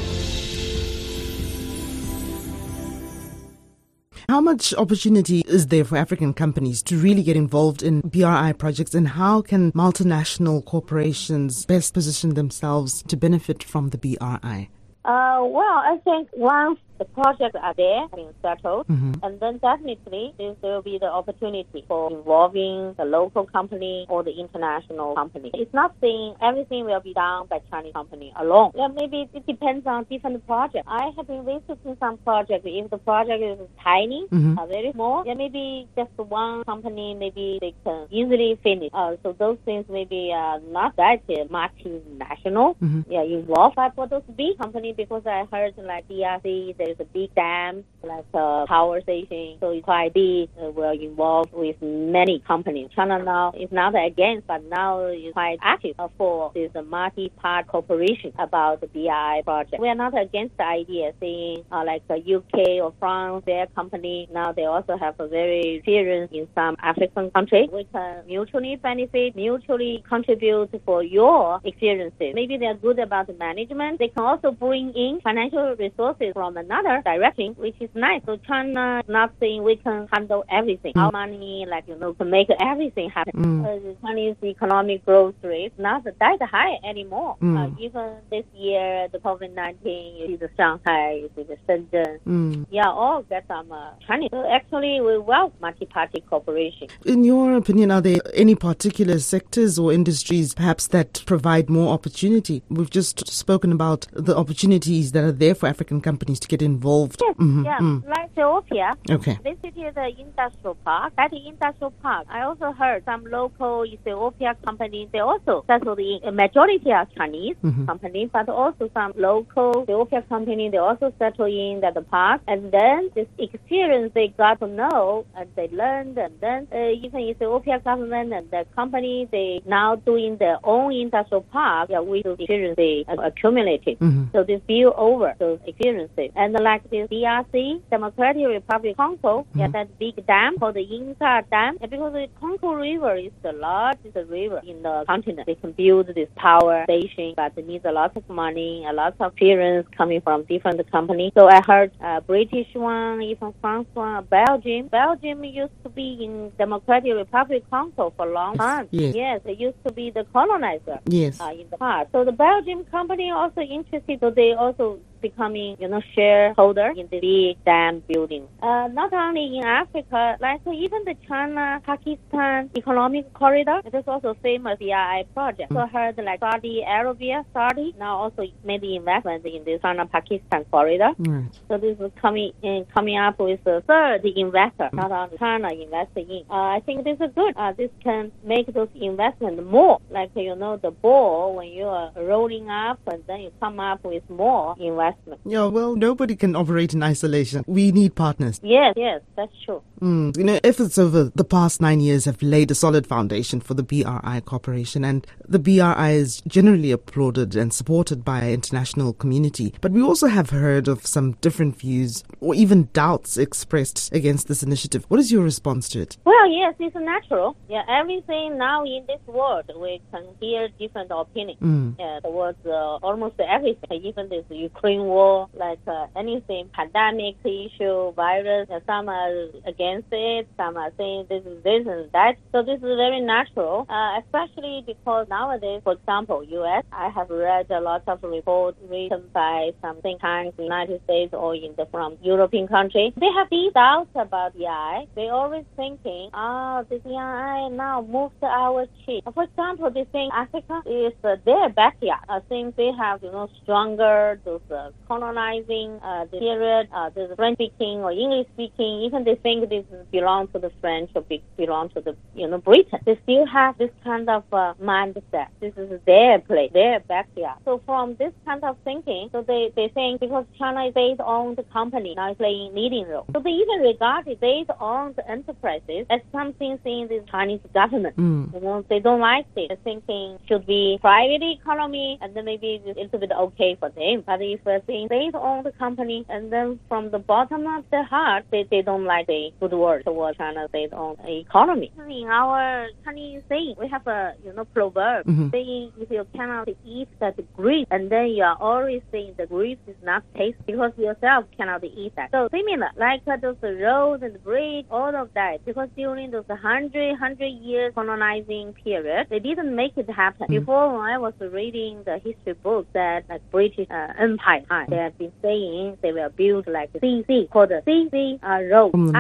How 4.28 4.40
much 4.40 4.75
opportunity 4.75 5.45
is 5.47 5.68
there 5.68 5.85
for 5.85 5.97
African 5.97 6.35
companies 6.35 6.83
to 6.85 6.99
really 6.99 7.23
get 7.23 7.37
involved 7.37 7.85
in 7.85 8.00
BRI 8.00 8.54
projects, 8.54 8.92
and 8.92 9.06
how 9.06 9.40
can 9.40 9.71
multinational 9.71 10.64
corporations 10.64 11.64
best 11.64 11.95
position 11.95 12.35
themselves 12.35 13.04
to 13.04 13.16
benefit 13.16 13.62
from 13.62 13.90
the 13.90 13.99
BRI? 13.99 14.68
Uh, 15.04 15.45
well, 15.45 15.78
I 15.78 16.00
think 16.02 16.28
once 16.33 16.80
the 16.99 17.05
projects 17.07 17.57
are 17.61 17.75
there, 17.75 18.07
being 18.15 18.33
settled, 18.43 18.87
Mhm. 18.88 19.21
and 19.23 19.41
then 19.41 19.59
definitely 19.59 20.35
there 20.38 20.55
will 20.62 20.83
be 20.83 20.99
the 20.99 21.11
opportunity 21.11 21.85
for 21.88 22.11
involving 22.11 22.95
the 22.95 23.05
local 23.05 23.45
company 23.45 24.07
or 24.09 24.23
the 24.23 24.33
international 24.33 25.15
company. 25.15 25.50
It's 25.55 25.73
not 25.75 25.95
saying 26.00 26.35
everything 26.41 26.85
will 26.85 27.00
be 27.00 27.12
done 27.15 27.47
by 27.47 27.61
Chinese 27.71 27.93
company 27.93 28.33
alone. 28.37 28.73
Yeah, 28.75 28.88
maybe 28.88 29.29
it 29.33 29.47
depends 29.47 29.87
on 29.87 30.05
different 30.11 30.47
projects. 30.47 30.87
I 30.87 31.11
have 31.17 31.26
been 31.26 31.45
visiting 31.45 31.97
some 31.99 32.17
projects. 32.19 32.65
If 32.67 32.91
the 32.91 32.99
project 32.99 33.43
is 33.43 33.59
tiny, 33.83 34.26
Mhm. 34.31 34.59
uh, 34.59 34.67
very 34.67 34.93
small, 34.93 35.25
yeah, 35.26 35.35
maybe 35.35 35.87
just 35.97 36.11
one 36.19 36.65
company, 36.65 37.15
maybe 37.15 37.59
they 37.61 37.75
can 37.85 38.07
easily 38.11 38.57
finish. 38.62 38.91
Uh, 38.93 39.17
so 39.23 39.33
those 39.33 39.59
things 39.65 39.85
maybe 39.88 40.33
uh, 40.33 40.59
not 40.71 40.95
that 40.97 41.21
uh, 41.29 41.45
multinational, 41.59 42.76
Mhm. 42.83 43.05
yeah, 43.09 43.23
involved. 43.23 43.76
But 43.76 43.95
for 43.95 44.07
those 44.07 44.23
big 44.37 44.59
companies, 44.59 44.97
because 44.97 45.26
I 45.26 45.45
heard 45.53 45.75
like 45.79 46.09
DRC, 46.09 46.75
there's 46.87 47.00
a 47.00 47.05
big 47.05 47.35
dam, 47.35 47.85
like 48.02 48.25
a 48.33 48.64
power 48.69 49.00
station, 49.00 49.57
so 49.61 49.71
it's 49.71 49.85
quite 49.85 50.14
big. 50.14 50.49
Uh, 50.61 50.71
we're 50.71 50.93
involved 50.93 51.52
with 51.52 51.76
many 51.83 52.38
companies. 52.47 52.88
China 52.95 53.23
now 53.23 53.52
is 53.59 53.71
not 53.73 53.95
against, 53.95 54.47
but 54.47 54.62
now 54.64 55.07
is 55.07 55.33
quite 55.33 55.59
active 55.62 55.97
for 56.16 56.52
this 56.55 56.71
multi-part 56.87 57.66
cooperation 57.66 58.33
about 58.38 58.81
the 58.81 58.87
BI 58.87 59.43
project. 59.45 59.81
We 59.81 59.88
are 59.88 59.95
not 59.95 60.16
against 60.19 60.57
the 60.57 60.64
idea, 60.64 61.12
saying 61.21 61.64
uh, 61.73 61.83
like 61.85 62.07
the 62.07 62.16
UK 62.16 62.83
or 62.83 62.95
France, 63.00 63.43
their 63.47 63.66
company 63.69 64.28
now 64.33 64.52
they 64.52 64.64
also 64.64 64.97
have 64.97 65.19
a 65.19 65.28
very 65.28 65.76
experience 65.76 66.31
in 66.33 66.47
some 66.55 66.76
African 66.81 67.31
countries. 67.31 67.69
We 67.73 67.85
can 67.93 68.26
mutually 68.26 68.76
benefit, 68.76 69.35
mutually 69.35 70.05
contribute 70.09 70.71
for 70.85 71.02
your 71.02 71.61
experiences. 71.64 72.33
Maybe 72.35 72.57
they're 72.59 72.75
good 72.75 72.99
about 72.99 73.26
the 73.26 73.33
management. 73.35 73.99
They 73.99 74.09
can 74.09 74.25
also 74.25 74.52
bring 74.52 74.93
in 74.95 75.21
financial 75.23 75.75
resources 75.76 76.33
from 76.33 76.57
another 76.57 76.75
direction, 76.83 77.54
which 77.56 77.76
is 77.80 77.90
nice. 77.95 78.23
So 78.26 78.37
China 78.47 79.00
is 79.04 79.09
not 79.09 79.33
saying 79.40 79.62
we 79.62 79.76
can 79.76 80.09
handle 80.12 80.45
everything. 80.50 80.92
Our 80.97 81.12
money, 81.12 81.66
like, 81.68 81.88
you 81.88 81.97
know, 81.97 82.14
can 82.14 82.30
make 82.30 82.49
everything 82.61 83.11
happen. 83.11 83.33
Mm. 83.35 83.64
Uh, 83.64 83.78
the 83.80 83.97
Chinese 84.02 84.37
economic 84.42 85.04
growth 85.04 85.35
rate 85.42 85.66
is 85.66 85.78
not 85.78 86.04
that 86.04 86.42
high 86.42 86.78
anymore. 86.85 87.37
Mm. 87.42 87.56
Uh, 87.56 87.75
even 87.80 88.11
this 88.30 88.45
year, 88.54 89.09
the 89.12 89.18
COVID-19, 89.18 90.18
you 90.18 90.26
see 90.26 90.37
the 90.37 90.50
Shanghai, 90.56 91.12
you 91.23 91.30
see 91.35 91.42
the 91.42 91.56
Shenzhen, 91.68 92.18
Mm. 92.26 92.66
yeah, 92.71 92.88
all 92.88 93.23
get 93.23 93.47
some 93.49 93.71
uh, 93.71 93.90
Chinese. 94.06 94.30
So 94.30 94.49
actually, 94.50 95.00
we 95.00 95.18
welcome 95.18 95.56
multi-party 95.61 96.23
cooperation. 96.28 96.88
In 97.04 97.25
your 97.25 97.56
opinion, 97.56 97.90
are 97.90 98.00
there 98.00 98.18
any 98.35 98.54
particular 98.54 99.18
sectors 99.18 99.78
or 99.78 99.92
industries 99.92 100.54
perhaps 100.54 100.87
that 100.88 101.23
provide 101.26 101.68
more 101.71 101.92
opportunity? 101.92 102.62
We've 102.68 102.90
just 102.90 103.28
spoken 103.28 103.73
about 103.73 104.06
the 104.12 104.37
opportunities 104.37 105.12
that 105.12 105.25
are 105.25 105.33
there 105.33 105.54
for 105.54 105.66
African 105.66 106.00
companies 106.00 106.40
to 106.40 106.49
get 106.49 106.62
involved. 106.73 107.18
Yes, 107.26 107.35
Mhm, 107.46 107.64
yeah, 107.70 107.80
mm. 107.87 107.99
like 108.14 108.28
Ethiopia, 108.32 108.88
Okay. 109.16 109.37
visited 109.50 109.94
the 110.00 110.08
industrial 110.25 110.76
park. 110.88 111.11
At 111.23 111.30
the 111.35 111.40
industrial 111.52 111.92
park, 112.02 112.25
I 112.37 112.40
also 112.49 112.68
heard 112.80 113.00
some 113.11 113.23
local 113.38 113.75
Ethiopia 113.96 114.50
companies, 114.66 115.06
they 115.14 115.20
also 115.20 115.54
settled 115.70 116.00
in. 116.00 116.18
A 116.30 116.32
majority 116.44 116.90
are 116.99 117.06
Chinese 117.16 117.56
Mhm. 117.62 117.87
companies, 117.90 118.28
but 118.37 118.49
also 118.62 118.85
some 118.99 119.12
local 119.16 119.70
Ethiopia 119.85 120.23
companies, 120.35 120.70
they 120.75 120.82
also 120.88 121.06
settle 121.18 121.46
in 121.46 121.82
at 121.88 121.94
the 121.94 122.02
park. 122.16 122.40
And 122.52 122.61
then 122.78 122.99
this 123.16 123.28
experience 123.38 124.11
they 124.18 124.28
got 124.42 124.54
to 124.62 124.66
know 124.80 125.25
and 125.37 125.46
they 125.56 125.68
learned. 125.82 126.16
And 126.26 126.35
then 126.44 126.61
uh, 126.73 127.04
even 127.04 127.20
Ethiopia 127.35 127.78
government 127.88 128.32
and 128.38 128.46
the 128.50 128.62
company, 128.75 129.16
they 129.30 129.50
now 129.78 129.88
doing 130.11 130.32
their 130.44 130.58
own 130.64 130.92
industrial 130.92 131.44
park 131.58 131.90
yeah, 131.90 132.00
with 132.00 132.25
the 132.25 132.32
experience 132.32 132.76
they 132.76 133.04
accumulated. 133.28 133.99
Mhm. 134.00 134.32
So 134.32 134.38
this 134.50 134.61
build 134.70 134.94
over 135.08 135.35
those 135.38 135.61
experiences. 135.70 136.30
And 136.37 136.55
like 136.60 136.88
this 136.90 137.08
DRC, 137.08 137.82
Democratic 137.90 138.46
Republic 138.46 138.96
Congo, 138.96 139.46
yeah, 139.54 139.68
that 139.68 139.98
big 139.98 140.25
dam 140.26 140.58
called 140.58 140.75
the 140.76 140.82
Inga 140.82 141.44
Dam, 141.50 141.78
and 141.80 141.90
because 141.90 142.12
the 142.12 142.28
Congo 142.40 142.72
River 142.75 143.16
is 143.16 143.32
the 143.42 143.52
largest 143.52 144.16
river 144.28 144.60
in 144.66 144.82
the 144.82 145.04
continent. 145.06 145.46
They 145.46 145.54
can 145.56 145.72
build 145.72 146.08
this 146.14 146.28
power 146.36 146.84
station, 146.84 147.34
but 147.36 147.52
it 147.56 147.66
needs 147.66 147.84
a 147.84 147.92
lot 147.92 148.16
of 148.16 148.28
money, 148.28 148.84
a 148.88 148.92
lot 148.92 149.14
of 149.18 149.32
experience 149.32 149.86
coming 149.96 150.20
from 150.20 150.44
different 150.44 150.80
companies. 150.90 151.32
So 151.36 151.48
I 151.48 151.60
heard 151.62 151.92
uh, 152.02 152.20
British 152.20 152.68
one, 152.75 153.22
even 153.22 153.54
France 153.60 153.88
one, 153.94 154.25
Belgium. 154.25 154.88
Belgium 154.88 155.44
used 155.44 155.72
to 155.84 155.88
be 155.90 156.18
in 156.25 156.50
Democratic 156.58 157.14
Republic 157.14 157.64
Congo 157.70 158.12
for 158.16 158.28
a 158.28 158.32
long 158.32 158.56
time. 158.56 158.88
Yes. 158.90 159.14
yes 159.14 159.40
they 159.44 159.52
used 159.54 159.76
to 159.86 159.92
be 159.92 160.10
the 160.10 160.25
colonizer 160.32 160.98
Yes. 161.06 161.40
uh, 161.40 161.52
in 161.52 161.68
the 161.70 161.76
past. 161.78 162.10
So 162.12 162.25
the 162.25 162.32
Belgium 162.32 162.84
company 162.86 163.30
also 163.30 163.60
interested, 163.60 164.20
so 164.20 164.30
they 164.30 164.52
also 164.52 164.98
becoming, 165.28 165.76
you 165.80 165.88
know, 165.88 166.02
shareholder 166.14 166.88
in 166.97 167.06
the 167.11 167.21
big 167.21 167.64
dam 167.64 168.02
building. 168.09 168.45
Uh, 168.62 168.88
not 168.88 169.12
only 169.12 169.59
in 169.59 169.64
Africa, 169.64 170.37
like 170.40 170.61
even 170.66 171.00
the 171.04 171.14
China-Pakistan 171.28 172.71
economic 172.76 173.33
corridor, 173.35 173.80
it 173.85 173.95
is 173.95 174.04
also 174.06 174.37
famous 174.42 174.78
BRI 174.78 175.25
project. 175.35 175.73
So 175.73 175.78
I 175.78 175.87
heard 175.87 176.16
like 176.18 176.40
Saudi 176.40 176.83
Arabia, 176.83 177.45
Saudi 177.52 177.95
now 177.99 178.16
also 178.18 178.42
made 178.64 178.80
the 178.80 178.97
investment 178.97 179.45
in 179.45 179.64
the 179.64 179.78
China-Pakistan 179.78 180.64
corridor. 180.71 181.12
Right. 181.18 181.50
So 181.68 181.78
this 181.78 181.99
is 181.99 182.12
coming 182.21 182.52
in, 182.62 182.87
coming 182.95 183.18
up 183.18 183.38
with 183.38 183.62
the 183.64 183.83
third 183.87 184.25
investor, 184.25 184.90
not 184.92 185.11
only 185.12 185.38
China 185.38 185.68
investing 185.71 186.28
in. 186.30 186.45
Uh, 186.50 186.76
I 186.76 186.83
think 186.85 187.04
this 187.04 187.18
is 187.21 187.30
good. 187.35 187.54
Uh, 187.56 187.73
this 187.73 187.90
can 188.02 188.33
make 188.45 188.66
those 188.73 188.88
investments 188.95 189.62
more. 189.64 190.00
Like 190.11 190.30
you 190.35 190.54
know, 190.54 190.76
the 190.76 190.90
ball 190.90 191.56
when 191.56 191.68
you 191.68 191.85
are 191.85 192.12
rolling 192.16 192.68
up, 192.71 193.00
and 193.06 193.23
then 193.26 193.40
you 193.40 193.52
come 193.61 193.80
up 193.80 194.04
with 194.04 194.28
more 194.28 194.75
investment. 194.78 195.15
Yeah, 195.44 195.66
well, 195.66 195.96
nobody 195.96 196.37
can 196.37 196.54
operate 196.54 196.94
in 196.94 197.02
isolation. 197.02 197.64
We 197.66 197.92
need 197.92 198.14
partners. 198.14 198.61
Yes, 198.62 198.94
yes, 198.96 199.23
that's 199.37 199.52
true. 199.64 199.82
Mm. 200.00 200.37
You 200.37 200.45
know, 200.45 200.61
efforts 200.62 200.99
over 200.99 201.25
the 201.35 201.45
past 201.45 201.81
nine 201.81 202.00
years 202.00 202.25
have 202.26 202.43
laid 202.43 202.71
a 202.71 202.75
solid 202.75 203.07
foundation 203.07 203.61
for 203.61 203.75
the 203.75 203.83
BRI 203.83 204.41
Corporation, 204.45 205.05
and 205.05 205.26
the 205.49 205.59
BRI 205.59 206.12
is 206.12 206.43
generally 206.47 206.91
applauded 206.91 207.57
and 207.57 207.73
supported 207.73 208.25
by 208.25 208.43
our 208.43 208.50
international 208.50 209.12
community. 209.12 209.75
But 209.81 209.93
we 209.93 210.03
also 210.03 210.26
have 210.26 210.50
heard 210.50 210.88
of 210.88 211.07
some 211.07 211.33
different 211.41 211.79
views 211.79 212.25
or 212.41 212.55
even 212.55 212.88
doubts 212.93 213.37
expressed 213.37 214.12
against 214.12 214.49
this 214.49 214.62
initiative. 214.62 215.05
What 215.09 215.21
is 215.21 215.33
your 215.33 215.43
response 215.43 215.88
to 215.91 216.00
it? 216.00 216.17
Well, 216.25 216.50
yes, 216.50 216.75
it's 216.79 216.95
natural. 216.97 217.57
Yeah, 217.69 217.83
everything 217.88 218.59
now 218.59 218.85
in 218.85 219.05
this 219.07 219.21
world, 219.26 219.71
we 219.76 220.00
can 220.12 220.25
hear 220.41 220.69
different 220.79 221.11
opinions. 221.11 221.61
Mm. 221.61 221.99
Yeah, 221.99 222.21
towards 222.21 222.59
uh, 222.67 222.97
almost 223.03 223.41
everything, 223.41 224.05
even 224.05 224.29
this 224.29 224.45
Ukraine 224.50 225.05
war, 225.05 225.49
like 225.55 225.79
uh, 225.87 226.07
anything, 226.17 226.69
pandemic 226.75 227.37
issue, 227.45 228.12
virus, 228.12 228.69
some 228.87 229.09
are 229.09 229.49
against 229.65 229.86
against 229.87 230.09
it. 230.12 230.49
Some 230.57 230.76
are 230.76 230.93
saying 230.97 231.26
this 231.28 231.45
is 231.45 231.62
this 231.62 231.87
and 231.87 232.11
that. 232.12 232.35
So 232.52 232.62
this 232.62 232.76
is 232.76 232.97
very 232.97 233.21
natural, 233.21 233.87
uh, 233.88 234.21
especially 234.21 234.85
because 234.87 235.26
nowadays, 235.28 235.81
for 235.85 235.93
example, 235.95 236.45
U.S. 236.45 236.85
I 236.93 237.09
have 237.11 237.31
read 237.31 237.71
a 237.71 237.81
lot 237.81 238.02
of 238.07 238.23
reports 238.23 238.78
written 238.88 239.25
by 239.33 239.71
some 239.81 240.00
think 240.02 240.21
tanks, 240.21 240.55
in 240.59 240.64
United 240.64 241.02
States 241.05 241.33
or 241.35 241.55
in 241.55 241.75
the 241.76 241.87
from 241.90 242.16
European 242.23 242.69
countries. 242.69 243.12
They 243.16 243.31
have 243.37 243.49
these 243.50 243.73
doubts 243.73 244.11
about 244.14 244.55
AI. 244.57 245.07
They 245.14 245.28
always 245.28 245.64
thinking, 245.76 246.31
oh, 246.35 246.85
this 246.88 247.00
AI 247.07 247.69
now 247.69 248.02
moves 248.02 248.35
to 248.40 248.47
our 248.47 248.87
cheek. 249.05 249.25
For 249.33 249.45
example, 249.45 249.90
they 249.90 250.05
think 250.12 250.33
Africa 250.33 250.83
is 250.87 251.12
uh, 251.25 251.37
their 251.45 251.69
backyard. 251.69 252.25
I 252.28 252.40
think 252.49 252.76
they 252.76 252.90
have, 252.99 253.23
you 253.23 253.31
know, 253.31 253.49
stronger 253.62 254.40
those 254.45 254.61
uh, 254.71 254.90
colonizing 255.09 255.99
uh, 256.02 256.25
the 256.31 256.38
period, 256.38 256.88
uh, 256.95 257.11
the 257.11 257.35
French 257.37 257.57
speaking 257.57 258.00
or 258.00 258.12
English 258.12 258.47
speaking. 258.55 259.02
Even 259.07 259.25
they 259.25 259.37
think 259.37 259.69
this 259.90 260.06
belongs 260.11 260.50
to 260.52 260.59
the 260.59 260.71
French 260.80 261.11
or 261.14 261.23
be- 261.23 261.42
belong 261.56 261.90
to 261.90 262.00
the, 262.00 262.16
you 262.35 262.47
know, 262.49 262.59
Britain. 262.59 263.00
They 263.04 263.18
still 263.23 263.47
have 263.47 263.78
this 263.78 263.90
kind 264.04 264.28
of 264.28 264.45
uh, 264.52 264.75
mindset. 264.83 265.49
This 265.61 265.75
is 265.76 266.00
their 266.06 266.38
place, 266.40 266.71
their 266.73 267.00
backyard. 267.00 267.59
So 267.64 267.80
from 267.85 268.16
this 268.16 268.33
kind 268.45 268.62
of 268.64 268.76
thinking, 268.85 269.28
so 269.33 269.42
they, 269.42 269.73
they 269.75 269.88
think 269.88 270.21
because 270.21 270.45
China 270.59 270.87
is 270.87 270.95
based 270.95 271.21
on 271.21 271.54
the 271.54 271.62
company 271.64 272.14
now 272.14 272.35
playing 272.35 272.75
leading 272.75 273.06
role. 273.09 273.26
So 273.33 273.40
they 273.40 273.50
even 273.50 273.80
regard 273.80 274.26
it 274.28 274.40
based 274.40 274.71
on 274.80 275.14
the 275.16 275.28
enterprises 275.30 276.06
as 276.11 276.21
something 276.33 276.78
in 276.85 277.09
the 277.09 277.25
Chinese 277.30 277.61
government. 277.75 278.16
Mm. 278.16 278.54
You 278.54 278.61
know, 278.61 278.85
they 278.88 279.00
don't 279.00 279.21
like 279.21 279.47
it. 279.56 279.68
They're 279.68 279.76
thinking 279.85 280.38
should 280.49 280.66
be 280.66 280.99
private 281.00 281.42
economy 281.42 282.18
and 282.21 282.35
then 282.35 282.45
maybe 282.45 282.80
it's 282.85 282.97
a 282.97 283.00
little 283.00 283.18
bit 283.18 283.33
okay 283.33 283.76
for 283.78 283.90
them. 283.90 284.23
But 284.26 284.40
if 284.42 284.61
thing 284.87 285.09
based 285.09 285.35
on 285.35 285.64
the 285.64 285.73
company 285.73 286.25
and 286.28 286.52
then 286.52 286.78
from 286.88 287.11
the 287.11 287.18
bottom 287.18 287.66
of 287.66 287.85
their 287.90 288.04
heart 288.04 288.45
they, 288.50 288.64
they 288.71 288.83
don't 288.83 289.04
like 289.04 289.26
the 289.26 289.50
good 289.68 289.76
word 289.76 290.04
towards 290.04 290.38
China 290.38 290.68
based 290.73 290.92
on 290.92 291.16
economy. 291.26 291.92
In 292.08 292.28
our 292.28 292.87
Chinese 293.04 293.42
saying 293.49 293.75
we 293.78 293.88
have 293.88 294.06
a 294.06 294.35
you 294.44 294.52
know 294.52 294.64
proverb 294.64 295.26
Mhm. 295.26 295.50
saying 295.50 295.92
if 296.00 296.11
you 296.11 296.26
cannot 296.35 296.68
eat 296.85 297.08
that 297.20 297.35
grape 297.56 297.88
and 297.90 298.11
then 298.11 298.28
you 298.28 298.44
are 298.44 298.56
always 298.61 299.02
saying 299.12 299.35
the 299.37 299.46
grape 299.46 299.80
is 299.87 299.96
not 300.02 300.23
tasty 300.37 300.62
because 300.66 300.92
yourself 300.96 301.44
cannot 301.56 301.82
eat 301.85 302.14
that. 302.16 302.30
So 302.30 302.49
similar, 302.50 302.90
like 302.96 303.23
uh, 303.26 303.37
those 303.37 303.56
roads 303.62 304.23
and 304.23 304.42
bridge, 304.44 304.87
all 304.90 305.14
of 305.14 305.32
that, 305.35 305.64
because 305.64 305.88
during 305.96 306.30
those 306.30 306.44
hundred, 306.49 307.16
hundred 307.16 307.52
years 307.68 307.92
colonizing 307.94 308.73
period, 308.85 309.26
they 309.30 309.38
didn't 309.38 309.75
make 309.75 309.96
it 309.96 310.08
happen. 310.11 310.46
Before 310.49 310.92
when 310.92 311.06
I 311.14 311.18
was 311.18 311.35
reading 311.40 312.02
the 312.04 312.18
history 312.18 312.54
book 312.62 312.87
that 312.92 313.25
like 313.28 313.42
British 313.50 313.88
uh, 313.90 314.12
Empire 314.18 314.64
they 314.88 314.96
have 314.96 315.18
been 315.18 315.32
saying 315.42 315.99
they 316.02 316.12
will 316.12 316.30
build 316.30 316.66
like 316.66 316.92
CC 316.94 317.49
called 317.50 317.70
the 317.70 317.82
CC 317.87 318.38
uh, 318.42 318.62
road, 318.73 318.90
From 318.92 319.12